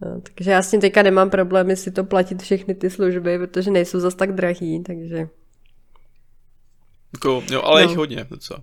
No, 0.00 0.20
takže 0.20 0.50
já 0.50 0.62
s 0.62 0.70
tím 0.70 0.80
teďka 0.80 1.02
nemám 1.02 1.30
problémy 1.30 1.76
si 1.76 1.90
to 1.90 2.04
platit 2.04 2.42
všechny 2.42 2.74
ty 2.74 2.90
služby, 2.90 3.38
protože 3.38 3.70
nejsou 3.70 4.00
zas 4.00 4.14
tak 4.14 4.34
drahý, 4.34 4.82
takže... 4.82 5.28
Jako, 7.14 7.42
jo, 7.50 7.62
ale 7.62 7.82
no. 7.82 7.88
jich 7.88 7.98
hodně 7.98 8.26
docela. 8.30 8.62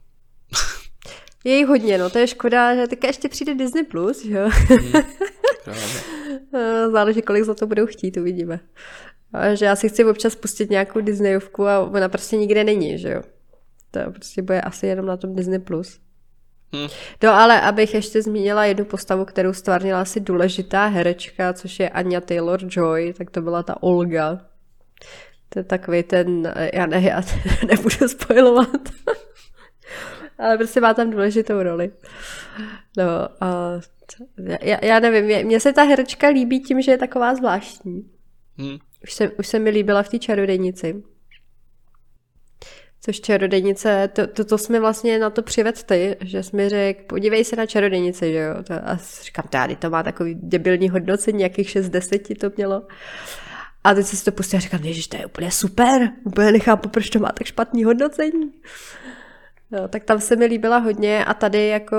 Je 1.44 1.58
jich 1.58 1.68
hodně, 1.68 1.98
no 1.98 2.10
to 2.10 2.20
je 2.20 2.28
škoda, 2.28 2.75
že 2.75 2.88
teďka 2.88 3.08
ještě 3.08 3.30
přijde 3.30 3.56
Disney+, 3.56 3.84
Plus, 3.84 4.25
jo. 4.25 4.50
Hmm, 4.70 4.92
Záleží, 6.91 7.22
kolik 7.22 7.44
za 7.44 7.53
to 7.53 7.68
budou 7.68 7.86
chtít, 7.86 8.18
uvidíme. 8.18 8.60
A 9.34 9.56
že 9.56 9.65
já 9.65 9.75
si 9.75 9.89
chci 9.89 10.06
občas 10.06 10.36
pustit 10.36 10.70
nějakou 10.70 11.01
Disneyovku 11.01 11.68
a 11.68 11.80
ona 11.80 12.10
prostě 12.10 12.38
nikde 12.38 12.63
není, 12.63 12.98
že 12.98 13.12
jo. 13.12 13.22
To 13.91 14.12
prostě 14.12 14.41
bude 14.41 14.62
asi 14.62 14.88
jenom 14.88 15.06
na 15.06 15.18
tom 15.18 15.36
Disney+. 15.36 15.60
Plus. 15.60 16.00
Hmm. 16.74 16.88
No 17.24 17.34
ale 17.34 17.62
abych 17.62 17.94
ještě 17.94 18.22
zmínila 18.22 18.65
jednu 18.65 18.86
postavu, 18.86 19.25
kterou 19.25 19.53
stvárnila 19.53 20.01
asi 20.01 20.20
důležitá 20.20 20.88
herečka, 20.88 21.53
což 21.53 21.80
je 21.80 21.89
Anya 21.89 22.20
Taylor-Joy, 22.20 23.13
tak 23.13 23.30
to 23.30 23.41
byla 23.41 23.63
ta 23.63 23.84
Olga. 23.84 24.41
To 25.50 25.60
je 25.60 25.63
takový 25.63 26.03
ten, 26.03 26.53
já, 26.74 26.86
ne, 26.86 27.01
já 27.01 27.22
nebudu 27.68 28.08
spojovat, 28.08 28.89
ale 30.38 30.58
prostě 30.58 30.82
má 30.82 30.94
tam 30.94 31.12
důležitou 31.12 31.63
roli. 31.63 31.91
No 32.98 33.06
a 33.41 33.80
já, 34.62 34.86
já 34.86 35.00
nevím, 35.00 35.48
mně 35.48 35.60
se 35.60 35.74
ta 35.74 35.84
herečka 35.84 36.27
líbí 36.27 36.60
tím, 36.60 36.82
že 36.82 36.91
je 36.91 36.98
taková 36.98 37.36
zvláštní. 37.36 38.12
Hmm. 38.58 38.77
Už, 39.03 39.13
se, 39.13 39.30
už 39.30 39.48
se 39.48 39.60
mi 39.60 39.70
líbila 39.70 40.03
v 40.03 40.10
té 40.10 40.20
čarodejnici. 40.20 41.03
Což 43.03 43.20
čarodejnice, 43.20 44.10
to, 44.13 44.27
to, 44.27 44.46
to 44.46 44.58
jsme 44.58 44.80
vlastně 44.80 45.20
na 45.20 45.30
to 45.30 45.41
přived 45.41 45.84
ty, 45.84 46.18
že 46.22 46.44
jsi 46.44 46.56
mi 46.56 46.70
řekl, 46.70 47.03
podívej 47.08 47.44
se 47.44 47.56
na 47.56 47.65
čarodejnici, 47.65 48.32
že 48.32 48.38
jo. 48.38 48.63
To, 48.63 48.74
a 48.74 49.00
říkám, 49.24 49.46
tady 49.50 49.75
to 49.75 49.89
má 49.89 50.03
takový 50.03 50.36
debilní 50.44 50.89
hodnocení, 50.89 51.38
nějakých 51.38 51.70
6 51.70 51.89
10 51.89 52.39
to 52.39 52.51
mělo. 52.58 52.84
A 53.84 53.94
teď 53.94 54.06
si 54.06 54.25
to 54.25 54.32
pustil 54.32 54.58
a 54.58 54.60
říkám, 54.60 54.84
ježiš, 54.84 55.08
to 55.08 55.18
je 55.18 55.25
úplně 55.25 55.51
super, 55.51 56.10
úplně 56.24 56.51
nechápu, 56.51 56.89
proč 56.89 57.10
to 57.10 57.20
má 57.20 57.30
tak 57.30 57.48
špatný 57.48 57.84
hodnocení. 57.84 58.51
No, 59.72 59.88
tak 59.88 60.03
tam 60.03 60.20
se 60.20 60.36
mi 60.36 60.46
líbila 60.46 60.77
hodně 60.77 61.25
a 61.25 61.34
tady 61.34 61.68
jako, 61.68 61.98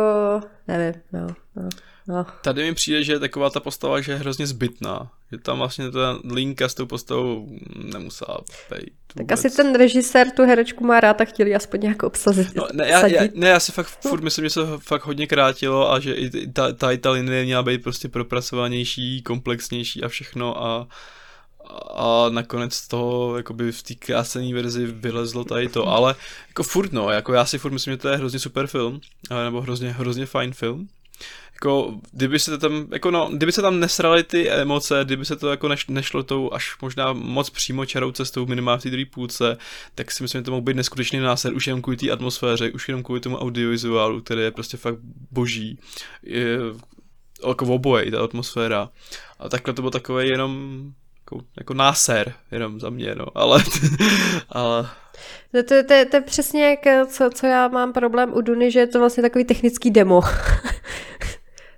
nevím, 0.69 1.03
no, 1.13 1.27
no. 1.57 1.69
No. 2.09 2.27
Tady 2.43 2.63
mi 2.63 2.75
přijde, 2.75 3.05
že 3.05 3.13
je 3.13 3.19
taková 3.19 3.51
ta 3.51 3.61
postava, 3.61 4.01
že 4.01 4.13
je 4.13 4.19
hrozně 4.19 4.47
zbytná. 4.47 5.11
Že 5.33 5.39
tam 5.39 5.59
vlastně 5.59 5.91
ta 5.91 6.19
linka 6.25 6.69
s 6.69 6.75
tou 6.75 6.87
postavou 6.87 7.49
nemusela 7.77 8.39
být. 8.71 8.93
Tak 9.15 9.33
asi 9.33 9.51
ten 9.51 9.75
režisér 9.75 10.31
tu 10.31 10.43
herečku 10.43 10.85
má 10.85 11.01
rád 11.01 11.21
a 11.21 11.25
chtěli 11.25 11.55
aspoň 11.55 11.81
nějak 11.81 12.03
obsazit. 12.03 12.55
No, 12.55 12.69
ne, 12.73 12.89
já, 12.89 13.07
já, 13.07 13.23
ne, 13.35 13.49
já 13.49 13.61
si 13.61 13.73
fakt 13.73 13.87
furt 13.87 14.23
myslím, 14.23 14.45
že 14.45 14.51
se 14.51 14.61
fakt 14.79 15.05
hodně 15.05 15.27
krátilo 15.27 15.93
a 15.93 16.01
že 16.01 16.15
i 16.15 16.47
ta, 16.53 16.73
ta, 16.73 16.97
ta 16.97 17.11
linie 17.11 17.45
měla 17.45 17.63
být 17.63 17.83
prostě 17.83 18.09
propracovanější, 18.09 19.23
komplexnější 19.23 20.03
a 20.03 20.09
všechno 20.09 20.65
a 20.65 20.89
a 21.95 22.29
nakonec 22.29 22.75
z 22.75 22.89
toho 22.89 23.37
jakoby 23.37 23.73
v 23.73 23.83
té 23.83 23.95
krásené 23.95 24.55
verzi 24.55 24.87
vylezlo 24.87 25.45
tady 25.45 25.69
to, 25.69 25.89
ale 25.89 26.15
jako 26.49 26.63
furt 26.63 26.93
no, 26.93 27.11
jako 27.11 27.33
já 27.33 27.45
si 27.45 27.59
furt 27.59 27.73
myslím, 27.73 27.93
že 27.93 27.99
to 27.99 28.09
je 28.09 28.17
hrozně 28.17 28.39
super 28.39 28.67
film, 28.67 29.01
nebo 29.45 29.61
hrozně, 29.61 29.93
hrozně 29.93 30.27
fajn 30.27 30.53
film 30.53 30.89
jako, 31.63 31.95
kdyby 32.13 32.39
se 32.39 32.59
tam, 32.59 32.87
jako 32.93 33.11
no, 33.11 33.31
kdyby 33.33 33.53
se 33.53 33.63
tam 33.63 33.81
nesrali 33.81 34.23
ty 34.23 34.51
emoce, 34.51 35.01
kdyby 35.05 35.25
se 35.25 35.37
to 35.37 35.51
jako 35.51 35.69
neš, 35.69 35.87
nešlo 35.87 36.23
tou 36.23 36.53
až 36.53 36.77
možná 36.83 37.13
moc 37.13 37.51
přímo 37.51 37.87
čarou 37.87 38.13
cestou 38.13 38.47
minimálně 38.47 38.79
v 38.79 38.83
té 38.83 38.91
druhé 38.91 39.05
půlce, 39.05 39.57
tak 39.95 40.11
si 40.11 40.23
myslím, 40.23 40.39
že 40.39 40.45
to 40.45 40.51
mohl 40.51 40.63
být 40.63 40.77
neskutečný 40.77 41.19
násed 41.19 41.53
už 41.53 41.67
jenom 41.67 41.83
kvůli 41.83 41.97
té 41.97 42.11
atmosféře, 42.11 42.71
už 42.71 42.89
jenom 42.89 43.03
kvůli 43.03 43.21
tomu 43.21 43.39
audiovizuálu, 43.39 44.21
který 44.21 44.41
je 44.41 44.51
prostě 44.51 44.77
fakt 44.77 44.99
boží. 45.31 45.79
Je, 46.23 46.59
jako 47.49 47.67
oboje, 47.67 48.11
ta 48.11 48.25
atmosféra. 48.25 48.89
A 49.39 49.49
takhle 49.49 49.75
to 49.75 49.83
bylo 49.83 49.91
takové 49.91 50.27
jenom 50.27 50.83
jako, 51.21 51.45
jako 51.59 51.75
náser, 51.75 52.35
jenom 52.51 52.81
za 52.81 52.91
mě, 52.91 53.15
no, 53.15 53.27
ale, 53.35 53.63
ale 54.49 54.91
to, 55.53 55.63
to, 55.63 55.75
to, 55.83 55.95
to 56.11 56.17
je 56.17 56.23
přesně 56.23 56.65
jak, 56.65 57.09
co, 57.09 57.31
co 57.35 57.47
já 57.47 57.69
mám 57.69 57.93
problém 57.93 58.33
u 58.35 58.41
Duny, 58.41 58.71
že 58.71 58.79
je 58.79 58.87
to 58.87 58.99
vlastně 58.99 59.23
takový 59.23 59.45
technický 59.45 59.91
demo. 59.91 60.21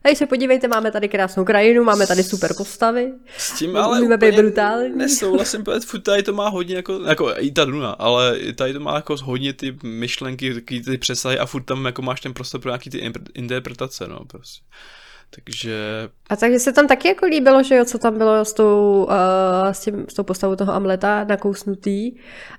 Tady 0.05 0.17
se 0.17 0.27
podívejte, 0.27 0.69
máme 0.69 0.91
tady 0.91 1.09
krásnou 1.09 1.45
krajinu, 1.45 1.85
máme 1.85 2.07
tady 2.07 2.23
super 2.23 2.55
postavy. 2.57 3.13
S 3.37 3.53
tím 3.53 3.77
ale 3.77 4.01
úplně 4.01 4.17
být 4.17 4.37
brutální. 4.37 4.97
nesouhlasím, 4.97 5.65
protože 5.65 5.81
furt 5.81 6.01
tady 6.01 6.23
to 6.23 6.33
má 6.33 6.49
hodně 6.49 6.77
jako, 6.77 7.01
jako 7.01 7.35
i 7.39 7.51
ta 7.51 7.65
Duna, 7.65 7.91
ale 7.91 8.39
tady 8.55 8.73
to 8.73 8.81
má 8.81 8.95
jako 8.95 9.17
hodně 9.23 9.53
ty 9.53 9.79
myšlenky, 9.83 10.61
ty, 10.61 10.81
ty 10.81 10.99
přesahy 10.99 11.39
a 11.39 11.47
furt 11.47 11.63
tam 11.63 11.85
jako 11.87 12.03
máš 12.03 12.21
ten 12.21 12.35
prostor 12.35 12.61
pro 12.61 12.71
nějaký 12.71 12.91
ty 12.91 13.13
interpretace, 13.35 14.09
no 14.09 14.21
prostě. 14.25 14.65
Takže... 15.35 16.09
A 16.31 16.37
takže 16.37 16.59
se 16.59 16.73
tam 16.73 16.89
taky 16.89 17.09
jako 17.09 17.27
líbilo, 17.27 17.63
že 17.63 17.75
jo, 17.75 17.85
co 17.85 17.99
tam 17.99 18.19
bylo 18.19 18.45
s 18.45 18.53
tou, 18.53 19.05
uh, 19.05 19.69
s, 19.73 19.81
tím, 19.81 20.07
s 20.09 20.15
tou 20.15 20.23
postavou 20.23 20.57
toho 20.57 20.73
Amleta 20.73 21.25
nakousnutý 21.25 22.17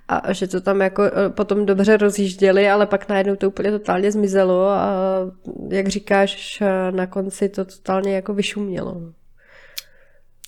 a 0.08 0.34
že 0.34 0.48
to 0.48 0.62
tam 0.62 0.82
jako 0.82 1.02
uh, 1.02 1.10
potom 1.30 1.66
dobře 1.66 1.98
rozjížděli, 1.98 2.70
ale 2.70 2.86
pak 2.86 3.10
najednou 3.10 3.36
to 3.36 3.48
úplně 3.48 3.72
totálně 3.72 4.12
zmizelo 4.12 4.70
a 4.70 4.90
jak 5.70 5.88
říkáš, 5.88 6.64
na 6.92 7.08
konci 7.08 7.50
to 7.50 7.66
totálně 7.66 8.16
jako 8.16 8.34
vyšumělo. 8.34 9.14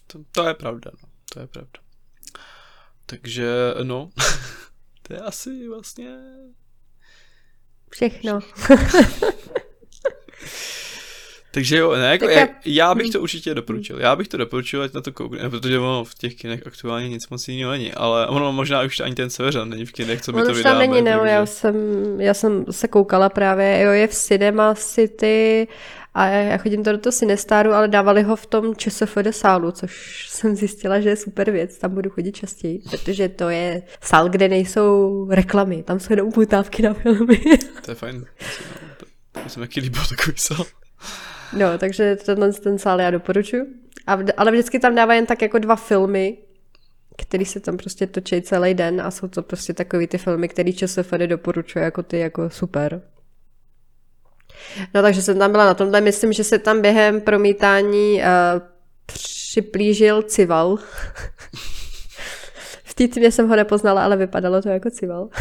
To, 0.08 0.20
to 0.32 0.48
je 0.48 0.54
pravda, 0.54 0.92
no. 1.04 1.10
To 1.34 1.40
je 1.40 1.48
pravda. 1.48 1.80
Takže, 3.06 3.48
no, 3.84 4.10
to 5.02 5.14
je 5.14 5.20
asi 5.20 5.68
vlastně... 5.68 6.18
Všechno. 7.90 8.40
Takže 11.58 11.78
jo, 11.78 11.96
ne, 11.96 12.08
jako, 12.12 12.30
já, 12.30 12.48
já 12.66 12.96
bych 12.96 13.12
to 13.12 13.22
určitě 13.22 13.54
doporučil. 13.54 14.00
Já 14.00 14.16
bych 14.16 14.28
to 14.28 14.38
doporučil, 14.38 14.82
ať 14.82 14.94
na 14.94 15.02
to 15.02 15.12
koukne, 15.12 15.50
protože 15.50 15.80
ono 15.80 16.04
v 16.04 16.16
těch 16.16 16.36
kinech 16.36 16.68
aktuálně 16.68 17.10
nic 17.10 17.30
moc 17.30 17.48
jiného 17.48 17.72
není, 17.72 17.94
ale 17.94 18.28
ono 18.28 18.52
možná 18.52 18.82
už 18.82 19.00
ani 19.00 19.16
ten 19.16 19.30
Severan 19.30 19.70
není 19.70 19.86
v 19.86 19.92
kinech, 19.92 20.22
co 20.22 20.34
by 20.34 20.42
to 20.42 20.54
vydáme. 20.54 20.88
není, 20.88 21.02
ne, 21.02 21.20
já 21.26 21.46
jsem, 21.46 21.76
já 22.22 22.34
jsem 22.34 22.66
se 22.72 22.88
koukala 22.88 23.30
právě, 23.30 23.82
jo, 23.82 23.92
je 23.92 24.08
v 24.08 24.14
Cinema 24.14 24.76
City 24.76 25.68
a 26.14 26.28
já 26.28 26.58
chodím 26.58 26.84
to 26.84 26.92
do 26.92 26.98
toho 26.98 27.12
Cinestaru, 27.12 27.74
ale 27.74 27.88
dávali 27.88 28.24
ho 28.24 28.36
v 28.36 28.46
tom 28.46 28.76
ČSFD 28.76 29.28
sálu, 29.32 29.72
což 29.72 30.26
jsem 30.30 30.56
zjistila, 30.56 31.00
že 31.00 31.10
je 31.10 31.16
super 31.16 31.52
věc, 31.52 31.78
tam 31.78 31.94
budu 31.94 32.10
chodit 32.10 32.32
častěji, 32.32 32.82
protože 32.90 33.30
to 33.30 33.50
je 33.50 33.82
sál, 34.02 34.30
kde 34.30 34.48
nejsou 34.48 35.28
reklamy, 35.30 35.84
tam 35.84 36.00
jsou 36.00 36.14
jenom 36.14 36.32
putávky 36.32 36.84
na 36.84 36.94
filmy. 36.94 37.42
To 37.86 37.92
je 37.92 37.96
fajn, 37.96 38.26
to 39.44 39.50
se 39.50 39.60
mi 39.60 39.68
líbil 39.78 40.04
takový 40.10 40.38
sál. 40.38 40.66
No, 41.54 41.78
takže 41.78 42.16
tenhle 42.16 42.54
ten 42.54 42.80
sál 42.80 43.02
já 43.02 43.12
doporučuji. 43.12 43.66
A, 44.08 44.18
ale 44.38 44.52
vždycky 44.52 44.80
tam 44.80 44.96
dává 44.96 45.14
jen 45.14 45.26
tak 45.26 45.42
jako 45.42 45.60
dva 45.60 45.76
filmy, 45.76 46.38
který 47.18 47.46
se 47.46 47.60
tam 47.60 47.78
prostě 47.78 48.08
točí 48.08 48.42
celý 48.42 48.74
den 48.74 49.02
a 49.02 49.12
jsou 49.12 49.28
to 49.28 49.42
prostě 49.42 49.74
takový 49.74 50.08
ty 50.08 50.18
filmy, 50.18 50.48
který 50.48 50.74
ČSFD 50.74 51.14
doporučuje 51.14 51.86
jako 51.86 52.04
ty 52.04 52.20
jako 52.20 52.50
super. 52.50 53.02
No 54.94 55.02
takže 55.02 55.22
jsem 55.22 55.40
tam 55.40 55.52
byla 55.52 55.66
na 55.66 55.74
tomhle, 55.74 56.02
myslím, 56.02 56.34
že 56.34 56.44
se 56.44 56.60
tam 56.60 56.82
během 56.82 57.22
promítání 57.22 58.22
uh, 58.22 58.62
připlížil 59.06 60.22
Cival. 60.22 60.78
té 62.98 63.08
tmě 63.08 63.32
jsem 63.32 63.50
ho 63.50 63.56
nepoznala, 63.56 64.04
ale 64.04 64.18
vypadalo 64.18 64.62
to 64.62 64.70
jako 64.70 64.90
cival. 64.90 65.30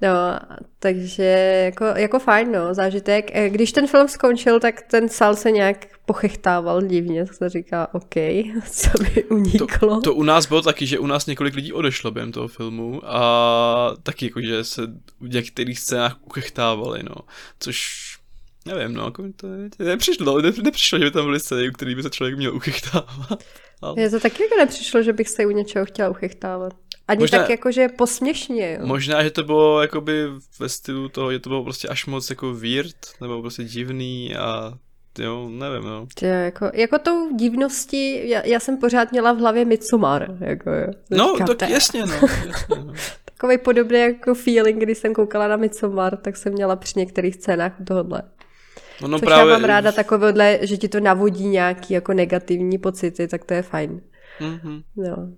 No, 0.00 0.38
takže 0.78 1.22
jako, 1.64 1.84
jako 1.84 2.18
fajn, 2.18 2.52
no, 2.52 2.74
zážitek. 2.74 3.30
Eh, 3.32 3.50
když 3.50 3.72
ten 3.72 3.86
film 3.86 4.08
skončil, 4.08 4.60
tak 4.60 4.82
ten 4.82 5.08
sál 5.08 5.36
se 5.36 5.50
nějak 5.50 5.86
pochechtával 6.06 6.82
divně, 6.82 7.26
tak 7.26 7.34
se 7.34 7.48
říká, 7.48 7.94
OK, 7.94 8.14
co 8.70 8.90
by 9.02 9.24
uniklo. 9.24 9.94
To, 9.94 10.00
to 10.00 10.14
u 10.14 10.22
nás 10.22 10.46
bylo 10.46 10.62
taky, 10.62 10.86
že 10.86 10.98
u 10.98 11.06
nás 11.06 11.26
několik 11.26 11.54
lidí 11.54 11.72
odešlo 11.72 12.10
během 12.10 12.32
toho 12.32 12.48
filmu 12.48 13.00
a 13.04 13.94
taky 14.02 14.26
jako, 14.26 14.40
že 14.40 14.64
se 14.64 14.82
v 15.20 15.28
některých 15.28 15.80
scénách 15.80 16.16
uchechtávali, 16.26 17.02
no, 17.02 17.14
což 17.58 18.08
nevím, 18.66 18.94
no, 18.94 19.04
jako 19.04 19.24
to 19.36 19.46
nepřišlo, 19.78 20.40
ne, 20.40 20.52
nepřišlo, 20.62 20.98
že 20.98 21.04
by 21.04 21.10
tam 21.10 21.24
byly 21.24 21.40
scény, 21.40 21.68
u 21.68 21.72
kterých 21.72 21.96
by 21.96 22.02
se 22.02 22.10
člověk 22.10 22.36
měl 22.36 22.56
uchechtávat. 22.56 23.44
Ale... 23.82 24.00
Je 24.00 24.10
to 24.10 24.20
taky 24.20 24.42
jako 24.42 24.56
nepřišlo, 24.58 25.02
že 25.02 25.12
bych 25.12 25.28
se 25.28 25.46
u 25.46 25.50
něčeho 25.50 25.84
chtěla 25.86 26.08
uchechtávat. 26.08 26.74
Ani 27.08 27.20
možná, 27.20 27.38
tak 27.38 27.50
jakože 27.50 27.88
posměšně, 27.88 28.72
jo. 28.72 28.86
Možná, 28.86 29.22
že 29.22 29.30
to 29.30 29.44
bylo 29.44 29.82
jakoby 29.82 30.24
ve 30.60 30.68
stylu 30.68 31.08
toho, 31.08 31.32
že 31.32 31.38
to 31.38 31.50
bylo 31.50 31.64
prostě 31.64 31.88
až 31.88 32.06
moc 32.06 32.30
jako 32.30 32.54
weird, 32.54 32.96
nebo 33.20 33.40
prostě 33.40 33.64
divný 33.64 34.36
a 34.36 34.78
jo, 35.18 35.48
nevím, 35.48 35.88
no. 35.88 36.06
To 36.14 36.24
jako, 36.26 36.70
jako 36.74 36.98
tou 36.98 37.36
divností, 37.36 38.28
já, 38.28 38.46
já 38.46 38.60
jsem 38.60 38.76
pořád 38.76 39.12
měla 39.12 39.32
v 39.32 39.38
hlavě 39.38 39.64
Midsommar, 39.64 40.36
jako 40.40 40.70
jo. 40.70 40.86
No, 41.10 41.54
tak 41.54 41.70
jasně, 41.70 42.06
no, 42.06 42.14
jasně, 42.46 42.84
no. 42.84 42.92
Takový 43.24 43.58
podobný 43.58 43.98
jako 43.98 44.34
feeling, 44.34 44.82
když 44.82 44.98
jsem 44.98 45.14
koukala 45.14 45.48
na 45.48 45.56
Midsommar, 45.56 46.16
tak 46.16 46.36
jsem 46.36 46.52
měla 46.52 46.76
při 46.76 46.98
některých 46.98 47.34
scénách 47.34 47.72
tohohle. 47.86 48.22
No, 49.02 49.08
no 49.08 49.18
Což 49.18 49.26
právě... 49.26 49.52
já 49.52 49.58
mám 49.58 49.68
ráda 49.68 49.92
takovéhle, 49.92 50.58
že 50.62 50.76
ti 50.76 50.88
to 50.88 51.00
navodí 51.00 51.46
nějaký 51.46 51.94
jako 51.94 52.12
negativní 52.12 52.78
pocity, 52.78 53.28
tak 53.28 53.44
to 53.44 53.54
je 53.54 53.62
fajn. 53.62 54.00
Mm-hmm. 54.40 54.82
No. 54.96 55.32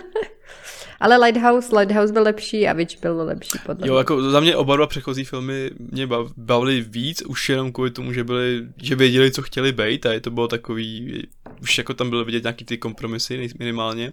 Ale 1.00 1.16
Lighthouse, 1.16 1.76
Lighthouse 1.76 2.12
byl 2.12 2.22
lepší 2.22 2.68
a 2.68 2.72
Witch 2.72 3.00
byl 3.00 3.16
lepší 3.16 3.58
podle 3.66 3.88
Jo, 3.88 3.96
jako 3.96 4.30
za 4.30 4.40
mě 4.40 4.56
oba 4.56 4.76
dva 4.76 4.86
předchozí 4.86 5.24
filmy 5.24 5.70
mě 5.78 6.08
bavily 6.36 6.80
víc, 6.80 7.22
už 7.22 7.48
jenom 7.48 7.72
kvůli 7.72 7.90
tomu, 7.90 8.12
že 8.12 8.24
byli, 8.24 8.68
že 8.76 8.94
věděli, 8.94 9.30
co 9.30 9.42
chtěli 9.42 9.72
být 9.72 10.06
a 10.06 10.12
je 10.12 10.20
to 10.20 10.30
bylo 10.30 10.48
takový, 10.48 11.22
už 11.62 11.78
jako 11.78 11.94
tam 11.94 12.10
bylo 12.10 12.24
vidět 12.24 12.42
nějaký 12.42 12.64
ty 12.64 12.78
kompromisy 12.78 13.48
minimálně. 13.58 14.12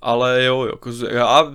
Ale 0.00 0.44
jo, 0.44 0.66
jako 0.66 0.90
já, 1.10 1.54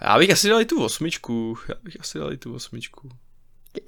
já 0.00 0.18
bych 0.18 0.30
asi 0.30 0.48
dal 0.48 0.60
i 0.60 0.64
tu 0.64 0.84
osmičku, 0.84 1.58
já 1.68 1.74
bych 1.82 1.96
asi 2.00 2.18
dal 2.18 2.32
i 2.32 2.36
tu 2.36 2.54
osmičku. 2.54 3.08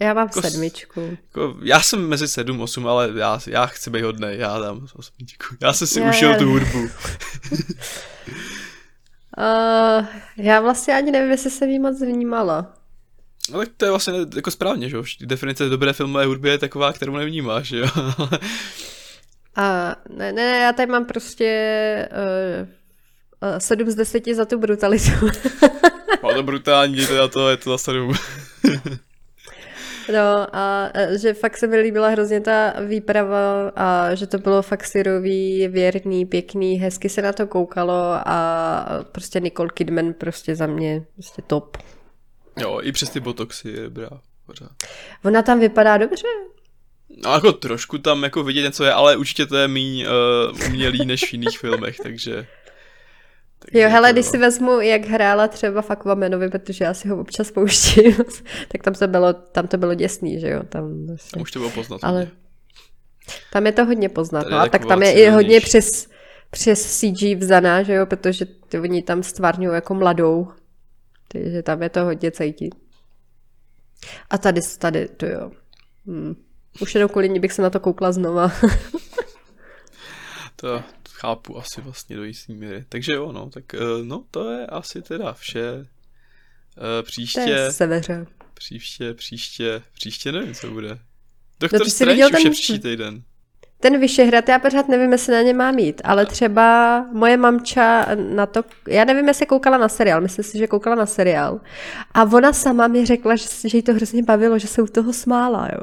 Já 0.00 0.14
mám 0.14 0.26
jako, 0.26 0.42
sedmičku. 0.42 1.00
Jako, 1.00 1.57
já 1.62 1.80
jsem 1.80 2.09
mezi 2.09 2.28
sedm, 2.28 2.61
osm, 2.61 2.87
ale 2.87 3.11
já, 3.16 3.40
já 3.47 3.66
chci 3.66 3.90
být 3.90 4.02
hodný, 4.02 4.28
já 4.30 4.59
dám 4.59 4.87
osmičku. 4.95 5.57
Já 5.61 5.73
jsem 5.73 5.87
si 5.87 6.00
já, 6.00 6.11
ušel 6.11 6.30
já... 6.30 6.38
tu 6.38 6.50
hudbu. 6.50 6.78
uh, 9.38 10.07
já 10.37 10.61
vlastně 10.61 10.95
ani 10.95 11.11
nevím, 11.11 11.30
jestli 11.30 11.50
jsem 11.50 11.71
jí 11.71 11.78
moc 11.78 12.00
vnímala. 12.00 12.75
Tak 13.52 13.68
to 13.76 13.85
je 13.85 13.90
vlastně 13.90 14.14
jako 14.37 14.50
správně, 14.50 14.88
že 14.88 14.97
jo? 14.97 15.04
Definice 15.21 15.68
dobré 15.68 15.92
filmové 15.92 16.25
hudby 16.25 16.49
je 16.49 16.59
taková, 16.59 16.92
kterou 16.92 17.16
nevnímáš, 17.16 17.71
jo? 17.71 17.87
A 19.57 19.97
ne, 20.09 20.33
ne, 20.33 20.59
já 20.59 20.73
tady 20.73 20.92
mám 20.92 21.04
prostě 21.04 22.09
uh, 22.62 22.68
uh, 23.52 23.59
7 23.59 23.90
z 23.90 23.95
10 23.95 24.25
za 24.35 24.45
tu 24.45 24.59
brutalitu. 24.59 25.11
no 26.23 26.35
to 26.35 26.42
brutální, 26.42 27.07
to 27.07 27.14
je 27.14 27.28
to, 27.28 27.49
je 27.49 27.57
to 27.57 27.71
za 27.71 27.78
7. 27.78 28.12
No 30.12 30.57
a 30.57 30.91
že 31.21 31.35
fakt 31.35 31.57
se 31.57 31.67
mi 31.67 31.77
líbila 31.77 32.09
hrozně 32.09 32.41
ta 32.41 32.75
výprava 32.81 33.73
a 33.77 34.15
že 34.15 34.27
to 34.27 34.38
bylo 34.38 34.62
fakt 34.62 34.85
syrový, 34.85 35.69
věrný, 35.69 36.27
pěkný, 36.27 36.79
hezky 36.79 37.09
se 37.09 37.23
na 37.23 37.33
to 37.33 37.47
koukalo 37.47 37.95
a 38.27 38.87
prostě 39.12 39.41
Nicole 39.41 39.69
Kidman 39.75 40.12
prostě 40.12 40.57
za 40.57 40.67
mě 40.67 41.05
prostě 41.15 41.43
top. 41.43 41.77
Jo, 42.57 42.81
i 42.83 42.93
přes 42.93 43.11
ty 43.11 43.21
botoxy 43.21 43.69
je 43.69 43.81
dobrá 43.81 44.09
pořád. 44.47 44.71
Ona 45.25 45.43
tam 45.43 45.61
vypadá 45.61 45.97
dobře. 45.97 46.27
No 47.25 47.33
jako 47.33 47.53
trošku 47.53 47.99
tam 47.99 48.23
jako 48.23 48.45
vidět 48.45 48.63
něco 48.63 48.85
je, 48.85 48.93
ale 48.93 49.17
určitě 49.17 49.47
to 49.47 49.56
je 49.56 49.69
méně 49.69 50.06
uh, 50.09 50.67
umělý 50.67 51.06
než 51.06 51.25
v 51.25 51.32
jiných 51.32 51.59
filmech, 51.59 51.97
takže 52.02 52.47
takže 53.58 53.80
jo, 53.80 53.90
hele, 53.90 54.12
když 54.12 54.26
si 54.26 54.38
vezmu, 54.38 54.80
jak 54.80 55.06
hrála 55.06 55.49
třeba 55.49 55.82
v 55.82 55.90
Aquamanovi, 55.90 56.49
protože 56.49 56.84
já 56.84 56.94
si 56.94 57.08
ho 57.08 57.21
občas 57.21 57.50
pouštím, 57.50 58.16
tak 58.68 58.82
tam 58.82 58.94
to 58.94 59.06
bylo, 59.08 59.32
tam 59.32 59.66
to 59.66 59.78
bylo 59.78 59.94
děsný, 59.94 60.40
že 60.40 60.49
jo? 60.49 60.62
Tam, 60.68 61.06
vlastně. 61.06 61.42
Už 61.42 61.50
to 61.50 61.58
bylo 61.58 61.71
poznat. 61.71 62.00
Ale 62.02 62.28
tam 63.52 63.66
je 63.66 63.73
to 63.73 63.84
hodně 63.84 64.08
poznat, 64.08 64.47
no, 64.50 64.58
a 64.58 64.68
tak 64.68 64.86
tam 64.86 65.02
je 65.02 65.12
i 65.12 65.28
hodně 65.28 65.60
přes, 65.60 66.08
přes 66.50 66.99
CG 66.99 67.23
vzaná, 67.38 67.82
že 67.82 67.94
jo, 67.94 68.06
protože 68.06 68.44
ty, 68.44 68.78
oni 68.78 69.02
tam 69.02 69.23
stvárňují 69.23 69.75
jako 69.75 69.94
mladou, 69.94 70.49
takže 71.28 71.62
tam 71.62 71.82
je 71.82 71.88
to 71.88 72.04
hodně 72.04 72.30
cítit. 72.30 72.75
A 74.30 74.38
tady, 74.38 74.60
tady, 74.78 75.08
to 75.08 75.26
jo. 75.26 75.50
Hmm. 76.06 76.34
Už 76.80 76.94
jenom 76.94 77.08
kvůli 77.08 77.28
ní 77.28 77.40
bych 77.40 77.52
se 77.52 77.62
na 77.62 77.71
to 77.71 77.80
koukla 77.80 78.12
znova. 78.12 78.52
to, 80.56 80.82
chápu 81.19 81.59
asi 81.59 81.81
vlastně 81.81 82.17
do 82.17 82.25
jistý 82.25 82.54
míry. 82.54 82.85
Takže 82.89 83.13
jo, 83.13 83.33
no, 83.33 83.50
tak 83.50 83.75
eh, 83.75 83.78
no, 84.02 84.25
to 84.31 84.50
je 84.50 84.67
asi 84.67 85.02
teda 85.02 85.33
vše. 85.33 85.87
Eh, 86.76 87.02
příště... 87.02 87.45
To 87.45 87.50
je 87.50 87.73
seveře. 87.73 88.26
Příště, 88.54 89.15
příště, 89.15 89.83
příště 89.93 90.33
nevím, 90.33 90.54
co 90.54 90.71
bude. 90.71 90.99
Doktor 91.61 91.81
no, 91.81 91.91
Strange 91.91 92.26
už 92.26 92.33
ten... 92.33 92.41
je 92.41 92.50
příští 92.50 92.78
týden 92.78 93.23
ten 93.80 94.00
Vyšehrad, 94.00 94.49
já 94.49 94.58
pořád 94.58 94.88
nevím, 94.88 95.12
jestli 95.12 95.32
na 95.32 95.43
ně 95.43 95.54
mám 95.54 95.78
jít, 95.78 96.00
ale 96.04 96.26
třeba 96.26 97.06
moje 97.12 97.36
mamča 97.36 98.06
na 98.14 98.47
to, 98.47 98.62
já 98.88 99.04
nevím, 99.04 99.28
jestli 99.28 99.47
koukala 99.47 99.78
na 99.78 99.88
seriál, 99.88 100.21
myslím 100.21 100.45
si, 100.45 100.58
že 100.58 100.67
koukala 100.67 100.97
na 100.97 101.06
seriál. 101.06 101.60
A 102.14 102.23
ona 102.23 102.52
sama 102.52 102.88
mi 102.88 103.06
řekla, 103.06 103.36
že, 103.36 103.49
že 103.64 103.78
jí 103.78 103.82
to 103.82 103.95
hrozně 103.95 104.23
bavilo, 104.23 104.58
že 104.58 104.69
se 104.69 104.82
u 104.82 104.86
toho 104.86 105.12
smála, 105.12 105.69
jo. 105.73 105.80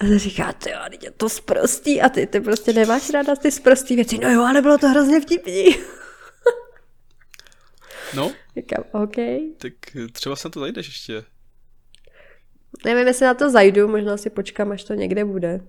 A 0.00 0.04
to 0.04 0.18
říká, 0.18 0.52
ty 0.52 0.70
jo, 0.70 0.78
je 1.02 1.10
to 1.10 1.28
sprostý 1.28 2.00
a 2.00 2.08
ty, 2.08 2.26
ty 2.26 2.40
prostě 2.40 2.72
nemáš 2.72 3.10
ráda 3.10 3.36
ty 3.36 3.50
sprostý 3.50 3.96
věci. 3.96 4.18
No 4.18 4.30
jo, 4.30 4.42
ale 4.42 4.62
bylo 4.62 4.78
to 4.78 4.88
hrozně 4.88 5.20
vtipný. 5.20 5.64
No. 8.16 8.30
Říkám, 8.56 8.84
OK. 8.92 9.16
Tak 9.58 9.72
třeba 10.12 10.36
se 10.36 10.48
na 10.48 10.52
to 10.52 10.60
zajdeš 10.60 10.86
ještě. 10.86 11.24
Nevím, 12.84 13.06
jestli 13.06 13.26
na 13.26 13.34
to 13.34 13.50
zajdu, 13.50 13.88
možná 13.88 14.16
si 14.16 14.30
počkám, 14.30 14.72
až 14.72 14.84
to 14.84 14.94
někde 14.94 15.24
bude. 15.24 15.60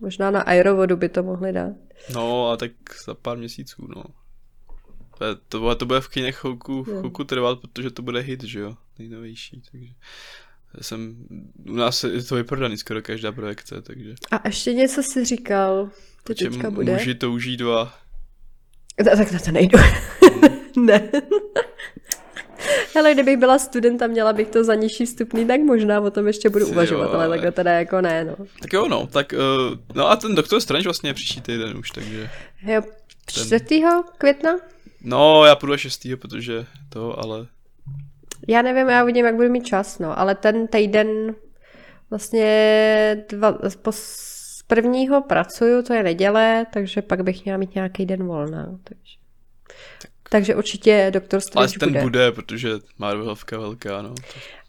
Možná 0.00 0.30
na 0.30 0.40
aerovodu 0.40 0.96
by 0.96 1.08
to 1.08 1.22
mohli 1.22 1.52
dát. 1.52 1.72
No 2.14 2.50
a 2.50 2.56
tak 2.56 2.70
za 3.06 3.14
pár 3.14 3.38
měsíců, 3.38 3.86
no. 3.96 4.04
To, 5.48 5.60
bude, 5.60 5.74
to 5.74 5.86
bude 5.86 6.00
v 6.00 6.08
kinech 6.08 6.36
chvilku, 6.36 6.84
chvilku 6.84 7.24
trvat, 7.24 7.60
protože 7.60 7.90
to 7.90 8.02
bude 8.02 8.20
hit, 8.20 8.44
že 8.44 8.60
jo, 8.60 8.76
nejnovější, 8.98 9.62
takže 9.70 9.92
jsem, 10.80 11.26
u 11.68 11.72
nás 11.72 12.04
je 12.04 12.22
to 12.22 12.34
vyprodaný 12.34 12.76
skoro 12.76 13.02
každá 13.02 13.32
projekce, 13.32 13.82
takže. 13.82 14.14
A 14.30 14.48
ještě 14.48 14.72
něco 14.72 15.02
si 15.02 15.24
říkal, 15.24 15.90
to 16.24 16.34
teďka 16.34 16.70
bude? 16.70 16.92
Muži 16.92 17.14
touží 17.14 17.56
dva. 17.56 17.98
Tak 19.04 19.32
na 19.32 19.38
to 19.38 19.50
nejdu. 19.50 19.78
Hmm. 19.78 20.50
ne. 20.86 21.10
Hele, 22.94 23.14
kdybych 23.14 23.36
byla 23.36 23.58
student 23.58 24.02
a 24.02 24.06
měla 24.06 24.32
bych 24.32 24.48
to 24.48 24.64
za 24.64 24.74
nižší 24.74 25.06
vstupný, 25.06 25.46
tak 25.46 25.60
možná 25.60 26.00
o 26.00 26.10
tom 26.10 26.26
ještě 26.26 26.50
budu 26.50 26.66
uvažovat, 26.66 27.06
jo, 27.06 27.14
ale 27.14 27.28
takhle 27.28 27.52
teda 27.52 27.72
jako 27.72 28.00
ne, 28.00 28.24
no. 28.24 28.36
Tak 28.62 28.72
jo, 28.72 28.88
no, 28.88 29.06
tak, 29.06 29.32
uh, 29.32 29.78
no 29.94 30.10
a 30.10 30.16
ten 30.16 30.34
Doktor 30.34 30.60
Strange 30.60 30.84
vlastně 30.84 31.10
je 31.10 31.14
příští 31.14 31.40
týden 31.40 31.76
už, 31.78 31.90
takže. 31.90 32.30
Jo, 32.62 32.82
4. 33.26 33.60
Ten... 33.60 34.02
května? 34.18 34.50
No, 35.02 35.44
já 35.44 35.56
půjdu 35.56 35.76
6. 35.76 36.06
protože 36.20 36.66
to, 36.88 37.18
ale... 37.18 37.46
Já 38.48 38.62
nevím, 38.62 38.88
já 38.88 39.02
uvidím, 39.02 39.26
jak 39.26 39.34
budu 39.34 39.48
mít 39.48 39.66
čas, 39.66 39.98
no, 39.98 40.18
ale 40.18 40.34
ten 40.34 40.68
týden 40.68 41.34
vlastně 42.10 43.24
dva, 43.28 43.58
po, 43.82 43.92
z 43.92 44.62
prvního 44.66 45.22
pracuju, 45.22 45.82
to 45.82 45.94
je 45.94 46.02
neděle, 46.02 46.66
takže 46.72 47.02
pak 47.02 47.22
bych 47.22 47.44
měla 47.44 47.58
mít 47.58 47.74
nějaký 47.74 48.06
den 48.06 48.26
volná, 48.26 48.78
takže... 48.84 49.20
Takže 50.32 50.54
určitě 50.54 51.10
Doktor 51.14 51.40
Strange 51.40 51.74
Ale 51.74 51.78
ten 51.78 51.88
bude. 51.88 52.02
bude, 52.02 52.32
protože 52.32 52.70
Marvelovka 52.98 53.58
velká, 53.58 54.02
no. 54.02 54.14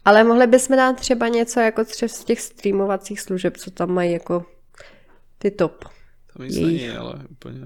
Ale 0.04 0.24
mohli 0.24 0.46
bychom 0.46 0.76
dát 0.76 1.00
třeba 1.00 1.28
něco 1.28 1.60
jako 1.60 1.84
třeba 1.84 2.08
z 2.08 2.24
těch 2.24 2.40
streamovacích 2.40 3.20
služeb, 3.20 3.56
co 3.56 3.70
tam 3.70 3.90
mají 3.90 4.12
jako 4.12 4.46
ty 5.38 5.50
top. 5.50 5.84
To 6.36 6.42
nic 6.42 6.56
není, 6.56 6.90
ale 6.90 7.14
úplně. 7.30 7.60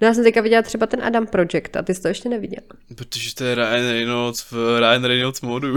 No 0.00 0.06
já 0.06 0.14
jsem 0.14 0.24
teďka 0.24 0.40
viděla 0.40 0.62
třeba 0.62 0.86
ten 0.86 1.04
Adam 1.04 1.26
Project 1.26 1.76
a 1.76 1.82
ty 1.82 1.94
jsi 1.94 2.02
to 2.02 2.08
ještě 2.08 2.28
neviděl. 2.28 2.62
Protože 2.94 3.34
to 3.34 3.44
je 3.44 3.54
Ryan 3.54 3.90
Reynolds 3.90 4.50
v 4.50 4.78
Ryan 4.78 5.04
Reynolds 5.04 5.40
modu. 5.40 5.76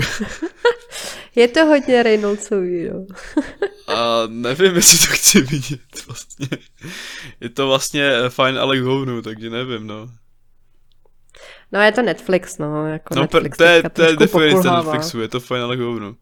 je 1.35 1.47
to 1.47 1.65
hodně 1.65 2.03
Reynoldsový, 2.03 2.89
no. 2.89 3.05
a 3.95 4.23
nevím, 4.27 4.75
jestli 4.75 5.07
to 5.07 5.13
chci 5.13 5.41
vidět 5.41 6.07
vlastně. 6.07 6.47
Je 7.41 7.49
to 7.49 7.67
vlastně 7.67 8.11
fajn 8.29 8.57
Alec 8.57 8.81
Hovnu, 8.81 9.21
takže 9.21 9.49
nevím, 9.49 9.87
no. 9.87 10.09
No 11.73 11.81
je 11.81 11.91
to 11.91 12.01
Netflix, 12.01 12.57
no. 12.57 12.87
Jako 12.87 13.15
no 13.15 13.21
Netflix 13.21 13.57
to 13.57 13.63
je, 13.63 13.89
to 13.89 14.03
je 14.03 14.15
definice 14.15 14.71
Netflixu, 14.71 15.21
je 15.21 15.27
to 15.27 15.39
fajn 15.39 15.63
ale 15.63 15.77
hovno. 15.77 16.15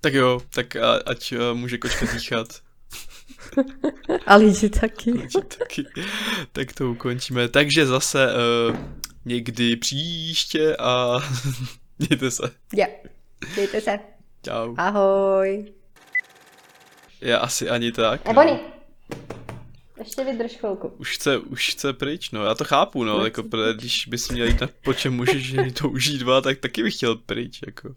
Tak 0.00 0.14
jo, 0.14 0.40
tak 0.54 0.76
a, 0.76 0.92
ať 1.06 1.32
uh, 1.32 1.58
může 1.58 1.78
kočka 1.78 2.06
dýchat. 2.12 2.48
A 4.26 4.36
lidi 4.36 4.68
taky. 4.68 5.12
Lidi 5.12 5.42
taky. 5.58 5.84
Tak 6.52 6.72
to 6.72 6.90
ukončíme. 6.90 7.48
Takže 7.48 7.86
zase 7.86 8.28
uh, 8.28 8.76
někdy 9.24 9.76
příště 9.76 10.76
a 10.76 11.18
mějte 11.98 12.30
se. 12.30 12.50
Jo, 12.74 12.86
mějte 13.54 13.80
se. 13.80 13.98
Čau. 14.44 14.74
Ahoj. 14.76 15.72
Já 17.20 17.38
asi 17.38 17.70
ani 17.70 17.92
tak. 17.92 18.28
Ebony. 18.28 18.52
No. 18.52 18.58
Ještě 19.98 20.24
vydrž 20.24 20.52
chvilku. 20.52 20.88
Už 20.88 21.14
chce, 21.14 21.38
už 21.38 21.70
chce 21.70 21.92
pryč, 21.92 22.30
no 22.30 22.44
já 22.44 22.54
to 22.54 22.64
chápu, 22.64 23.04
no, 23.04 23.24
jako 23.24 23.42
protože 23.42 23.74
když 23.74 24.06
bys 24.06 24.28
měl 24.28 24.46
jít 24.46 24.60
na 24.60 24.68
po 24.84 24.94
čem 24.94 25.14
můžeš 25.14 25.54
to 25.74 25.88
užít 25.88 26.20
dva, 26.20 26.40
tak 26.40 26.58
taky 26.58 26.82
bych 26.82 26.94
chtěl 26.94 27.16
pryč, 27.16 27.60
jako. 27.66 27.94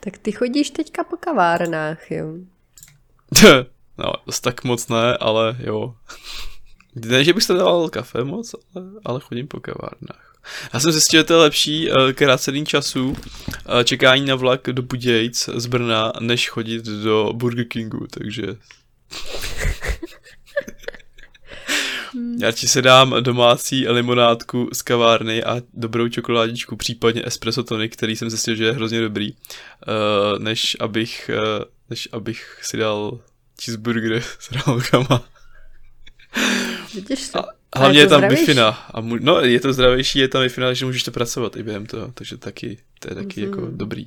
Tak 0.00 0.18
ty 0.18 0.32
chodíš 0.32 0.70
teďka 0.70 1.04
po 1.04 1.16
kavárnách, 1.16 2.10
jo? 2.10 2.26
no, 3.98 4.12
zase 4.26 4.42
tak 4.42 4.64
moc 4.64 4.88
ne, 4.88 5.16
ale 5.16 5.56
jo. 5.58 5.94
Ne, 6.94 7.24
že 7.24 7.32
bych 7.32 7.44
se 7.44 7.54
dával 7.54 7.88
kafe 7.88 8.24
moc, 8.24 8.54
ale, 8.74 8.84
ale 9.04 9.20
chodím 9.20 9.48
po 9.48 9.60
kavárnách. 9.60 10.35
Já 10.74 10.80
jsem 10.80 10.92
zjistil, 10.92 11.20
že 11.20 11.24
to 11.24 11.32
je 11.32 11.38
lepší 11.38 11.90
uh, 11.90 12.12
krácení 12.12 12.66
času, 12.66 13.08
uh, 13.08 13.16
čekání 13.84 14.26
na 14.26 14.34
vlak 14.34 14.60
do 14.72 14.82
Budějc 14.82 15.48
z 15.54 15.66
Brna, 15.66 16.12
než 16.20 16.48
chodit 16.48 16.84
do 16.84 17.32
Burger 17.34 17.64
Kingu, 17.64 18.06
takže... 18.10 18.42
Já 22.38 22.52
ti 22.52 22.68
se 22.68 22.82
dám 22.82 23.14
domácí 23.20 23.88
limonádku 23.88 24.68
z 24.72 24.82
kavárny 24.82 25.44
a 25.44 25.60
dobrou 25.74 26.08
čokoládičku, 26.08 26.76
případně 26.76 27.22
espresso 27.24 27.62
tonic, 27.62 27.92
který 27.92 28.16
jsem 28.16 28.30
zjistil, 28.30 28.54
že 28.54 28.64
je 28.64 28.72
hrozně 28.72 29.00
dobrý, 29.00 29.32
uh, 29.32 30.38
než 30.38 30.76
abych, 30.80 31.30
uh, 31.34 31.64
než 31.90 32.08
abych 32.12 32.58
si 32.62 32.76
dal 32.76 33.20
cheeseburger 33.62 34.22
s 34.38 34.50
rálkama. 34.66 35.24
Vidíš 36.94 37.28
to? 37.28 37.40
A 37.40 37.52
hlavně 37.76 37.98
je, 37.98 38.04
je 38.04 38.08
tam 38.08 38.28
wi 38.28 38.54
A 38.90 39.00
mu, 39.00 39.16
no, 39.20 39.40
je 39.40 39.60
to 39.60 39.72
zdravější, 39.72 40.18
je 40.18 40.28
tam 40.28 40.42
wi 40.42 40.48
takže 40.48 40.84
můžeš 40.86 41.02
to 41.02 41.10
pracovat 41.10 41.56
i 41.56 41.62
během 41.62 41.86
toho, 41.86 42.12
takže 42.14 42.36
taky, 42.36 42.78
to 42.98 43.08
je 43.10 43.14
taky 43.14 43.40
mm-hmm. 43.40 43.48
jako 43.48 43.68
dobrý. 43.70 44.04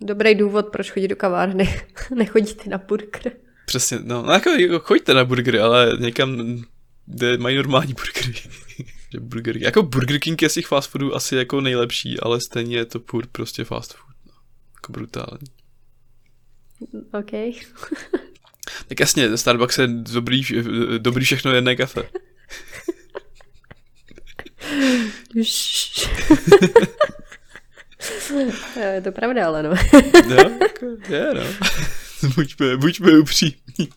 Dobrý 0.00 0.34
důvod, 0.34 0.66
proč 0.66 0.90
chodit 0.90 1.08
do 1.08 1.16
kavárny. 1.16 1.80
Nechodíte 2.14 2.70
na 2.70 2.78
burger. 2.78 3.32
Přesně, 3.66 3.98
no, 4.02 4.22
no 4.22 4.32
jako, 4.32 4.50
jako 4.50 4.78
choďte 4.80 5.14
na 5.14 5.24
burgery, 5.24 5.60
ale 5.60 5.92
někam, 5.98 6.58
kde 7.06 7.38
mají 7.38 7.56
normální 7.56 7.94
burgery. 7.94 8.34
burger, 9.20 9.56
jako 9.56 9.82
Burger 9.82 10.18
King 10.18 10.42
je 10.42 10.48
z 10.48 10.54
těch 10.54 10.66
fast 10.66 10.90
foodů 10.90 11.14
asi 11.14 11.36
jako 11.36 11.60
nejlepší, 11.60 12.20
ale 12.20 12.40
stejně 12.40 12.76
je 12.76 12.84
to 12.84 13.00
pur 13.00 13.26
prostě 13.32 13.64
fast 13.64 13.94
food. 13.94 14.16
No. 14.26 14.32
Jako 14.74 14.92
brutální. 14.92 15.46
OK. 17.20 17.30
tak 18.88 19.00
jasně, 19.00 19.36
Starbucks 19.36 19.78
je 19.78 19.86
dobrý, 19.86 20.42
dobrý 20.98 21.24
všechno 21.24 21.52
jedné 21.52 21.76
kafe. 21.76 22.08
je 28.94 29.00
to 29.04 29.12
pravda, 29.12 29.46
ale 29.46 29.62
no. 29.62 29.70
no, 30.28 30.36
je 31.08 31.34
no. 31.34 31.42
Buďme, 32.36 32.76
buďme 32.76 33.18
upřímní. 33.18 33.88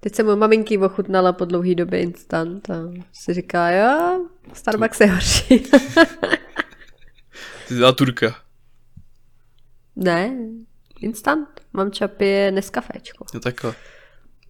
Teď 0.00 0.14
jsem 0.14 0.28
u 0.28 0.36
maminky 0.36 0.78
ochutnala 0.78 1.32
po 1.32 1.44
dlouhý 1.44 1.74
době 1.74 2.00
instant 2.00 2.70
a 2.70 2.74
si 3.12 3.34
říká, 3.34 3.70
jo, 3.70 4.20
Starbucks 4.52 5.00
je 5.00 5.06
horší. 5.06 5.62
Ty 7.68 7.74
dala 7.74 7.92
turka. 7.92 8.36
Ne, 9.96 10.36
instant. 11.00 11.48
Mám 11.72 11.90
čapě 11.90 12.50
Nescaféčko. 12.50 13.24
No 13.34 13.40
takhle. 13.40 13.74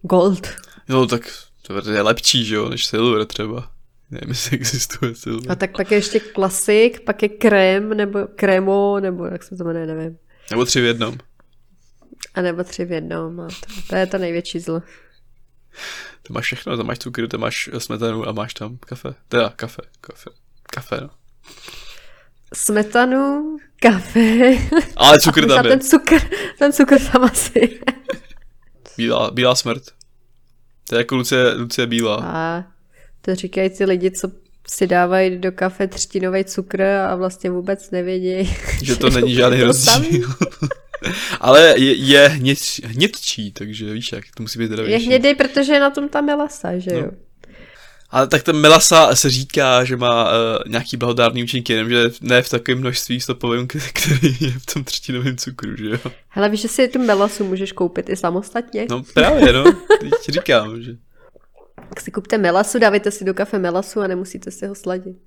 Gold. 0.01 0.47
No 0.89 1.07
tak 1.07 1.21
to 1.61 1.91
je 1.91 2.01
lepší, 2.01 2.45
že 2.45 2.55
jo, 2.55 2.69
než 2.69 2.85
Silver 2.85 3.25
třeba. 3.25 3.71
Nevím, 4.11 4.29
jestli 4.29 4.57
existuje 4.57 5.15
Silver. 5.15 5.51
A 5.51 5.55
tak 5.55 5.77
pak 5.77 5.91
je 5.91 5.97
ještě 5.97 6.19
klasik, 6.19 6.99
pak 6.99 7.23
je 7.23 7.29
krém, 7.29 7.89
nebo 7.89 8.19
krémo, 8.35 8.99
nebo 8.99 9.25
jak 9.25 9.43
se 9.43 9.55
to 9.55 9.63
jmenuje, 9.63 9.87
nevím. 9.87 10.17
Nebo 10.51 10.65
tři 10.65 10.81
v 10.81 10.85
jednom. 10.85 11.17
A 12.33 12.41
nebo 12.41 12.63
tři 12.63 12.85
v 12.85 12.91
jednom. 12.91 13.39
A 13.39 13.47
to, 13.47 13.81
to 13.89 13.95
je 13.95 14.07
to 14.07 14.17
největší 14.17 14.59
zlo. 14.59 14.81
To 16.23 16.33
máš 16.33 16.45
všechno, 16.45 16.77
tam 16.77 16.85
máš 16.85 16.99
cukr, 16.99 17.27
tam 17.27 17.39
máš 17.39 17.69
smetanu 17.77 18.27
a 18.27 18.31
máš 18.31 18.53
tam 18.53 18.77
kafe. 18.77 19.13
Teda 19.27 19.49
kafe, 19.55 19.81
kafe, 20.01 20.29
kafe, 20.73 21.01
no. 21.01 21.09
Smetanu, 22.53 23.57
kafe. 23.81 24.57
Ale 24.95 25.19
cukr 25.19 25.47
tam 25.47 25.65
je. 25.65 25.71
Ten 25.71 25.81
cukr, 25.81 26.19
ten 26.59 26.73
cukr 26.73 26.99
tam 27.11 27.23
asi 27.23 27.79
Bílá, 28.97 29.31
bílá 29.31 29.55
smrt. 29.55 29.83
To 30.89 30.95
je 30.95 30.99
jako 30.99 31.15
Lucie, 31.15 31.53
Lucie 31.53 31.87
Bílá. 31.87 32.15
A 32.25 32.63
to 33.27 33.35
říkají 33.35 33.69
ty 33.69 33.85
lidi, 33.85 34.11
co 34.11 34.31
si 34.67 34.87
dávají 34.87 35.37
do 35.37 35.51
kafe 35.51 35.87
třtinový 35.87 36.43
cukr 36.43 36.81
a 36.81 37.15
vlastně 37.15 37.49
vůbec 37.49 37.91
nevědí. 37.91 38.55
Že 38.83 38.95
to 38.99 39.09
není 39.09 39.33
žádný 39.33 39.63
rozdíl. 39.63 40.29
Ale 41.39 41.73
je, 41.77 41.93
je 41.93 42.27
hněd, 42.27 42.59
hnědčí, 42.83 43.51
takže 43.51 43.93
víš 43.93 44.11
jak, 44.11 44.23
to 44.37 44.43
musí 44.43 44.59
být 44.59 44.67
zdravější. 44.67 45.03
Je 45.03 45.07
hnědý, 45.07 45.35
protože 45.35 45.73
je 45.73 45.79
na 45.79 45.89
tom 45.89 46.09
ta 46.09 46.21
melasa, 46.21 46.77
že 46.77 46.91
no. 46.93 46.99
jo? 46.99 47.11
Ale 48.09 48.27
tak 48.27 48.43
ten 48.43 48.55
melasa 48.55 49.15
se 49.15 49.29
říká, 49.29 49.83
že 49.83 49.97
má 49.97 50.23
uh, 50.23 50.31
nějaký 50.67 50.97
blahodárný 50.97 51.43
účinky, 51.43 51.73
jenomže 51.73 52.09
ne 52.21 52.41
v 52.41 52.49
takovém 52.49 52.79
množství 52.79 53.21
stopovém, 53.21 53.67
který 53.67 54.37
je 54.39 54.51
v 54.51 54.65
tom 54.73 54.83
třetinovém 54.83 55.37
cukru, 55.37 55.75
že 55.75 55.89
jo? 55.89 56.11
Hele, 56.27 56.49
víš, 56.49 56.61
že 56.61 56.67
si 56.67 56.87
tu 56.87 56.99
melasu 56.99 57.45
můžeš 57.45 57.71
koupit 57.71 58.09
i 58.09 58.15
samostatně? 58.15 58.85
No 58.89 59.03
právě, 59.13 59.53
no, 59.53 59.63
teď 59.99 60.11
říkám, 60.29 60.81
že... 60.81 60.91
Tak 61.89 62.01
si 62.01 62.11
kupte 62.11 62.37
melasu, 62.37 62.79
dávejte 62.79 63.11
si 63.11 63.25
do 63.25 63.33
kafe 63.33 63.59
melasu 63.59 64.01
a 64.01 64.07
nemusíte 64.07 64.51
si 64.51 64.67
ho 64.67 64.75
sladit. 64.75 65.17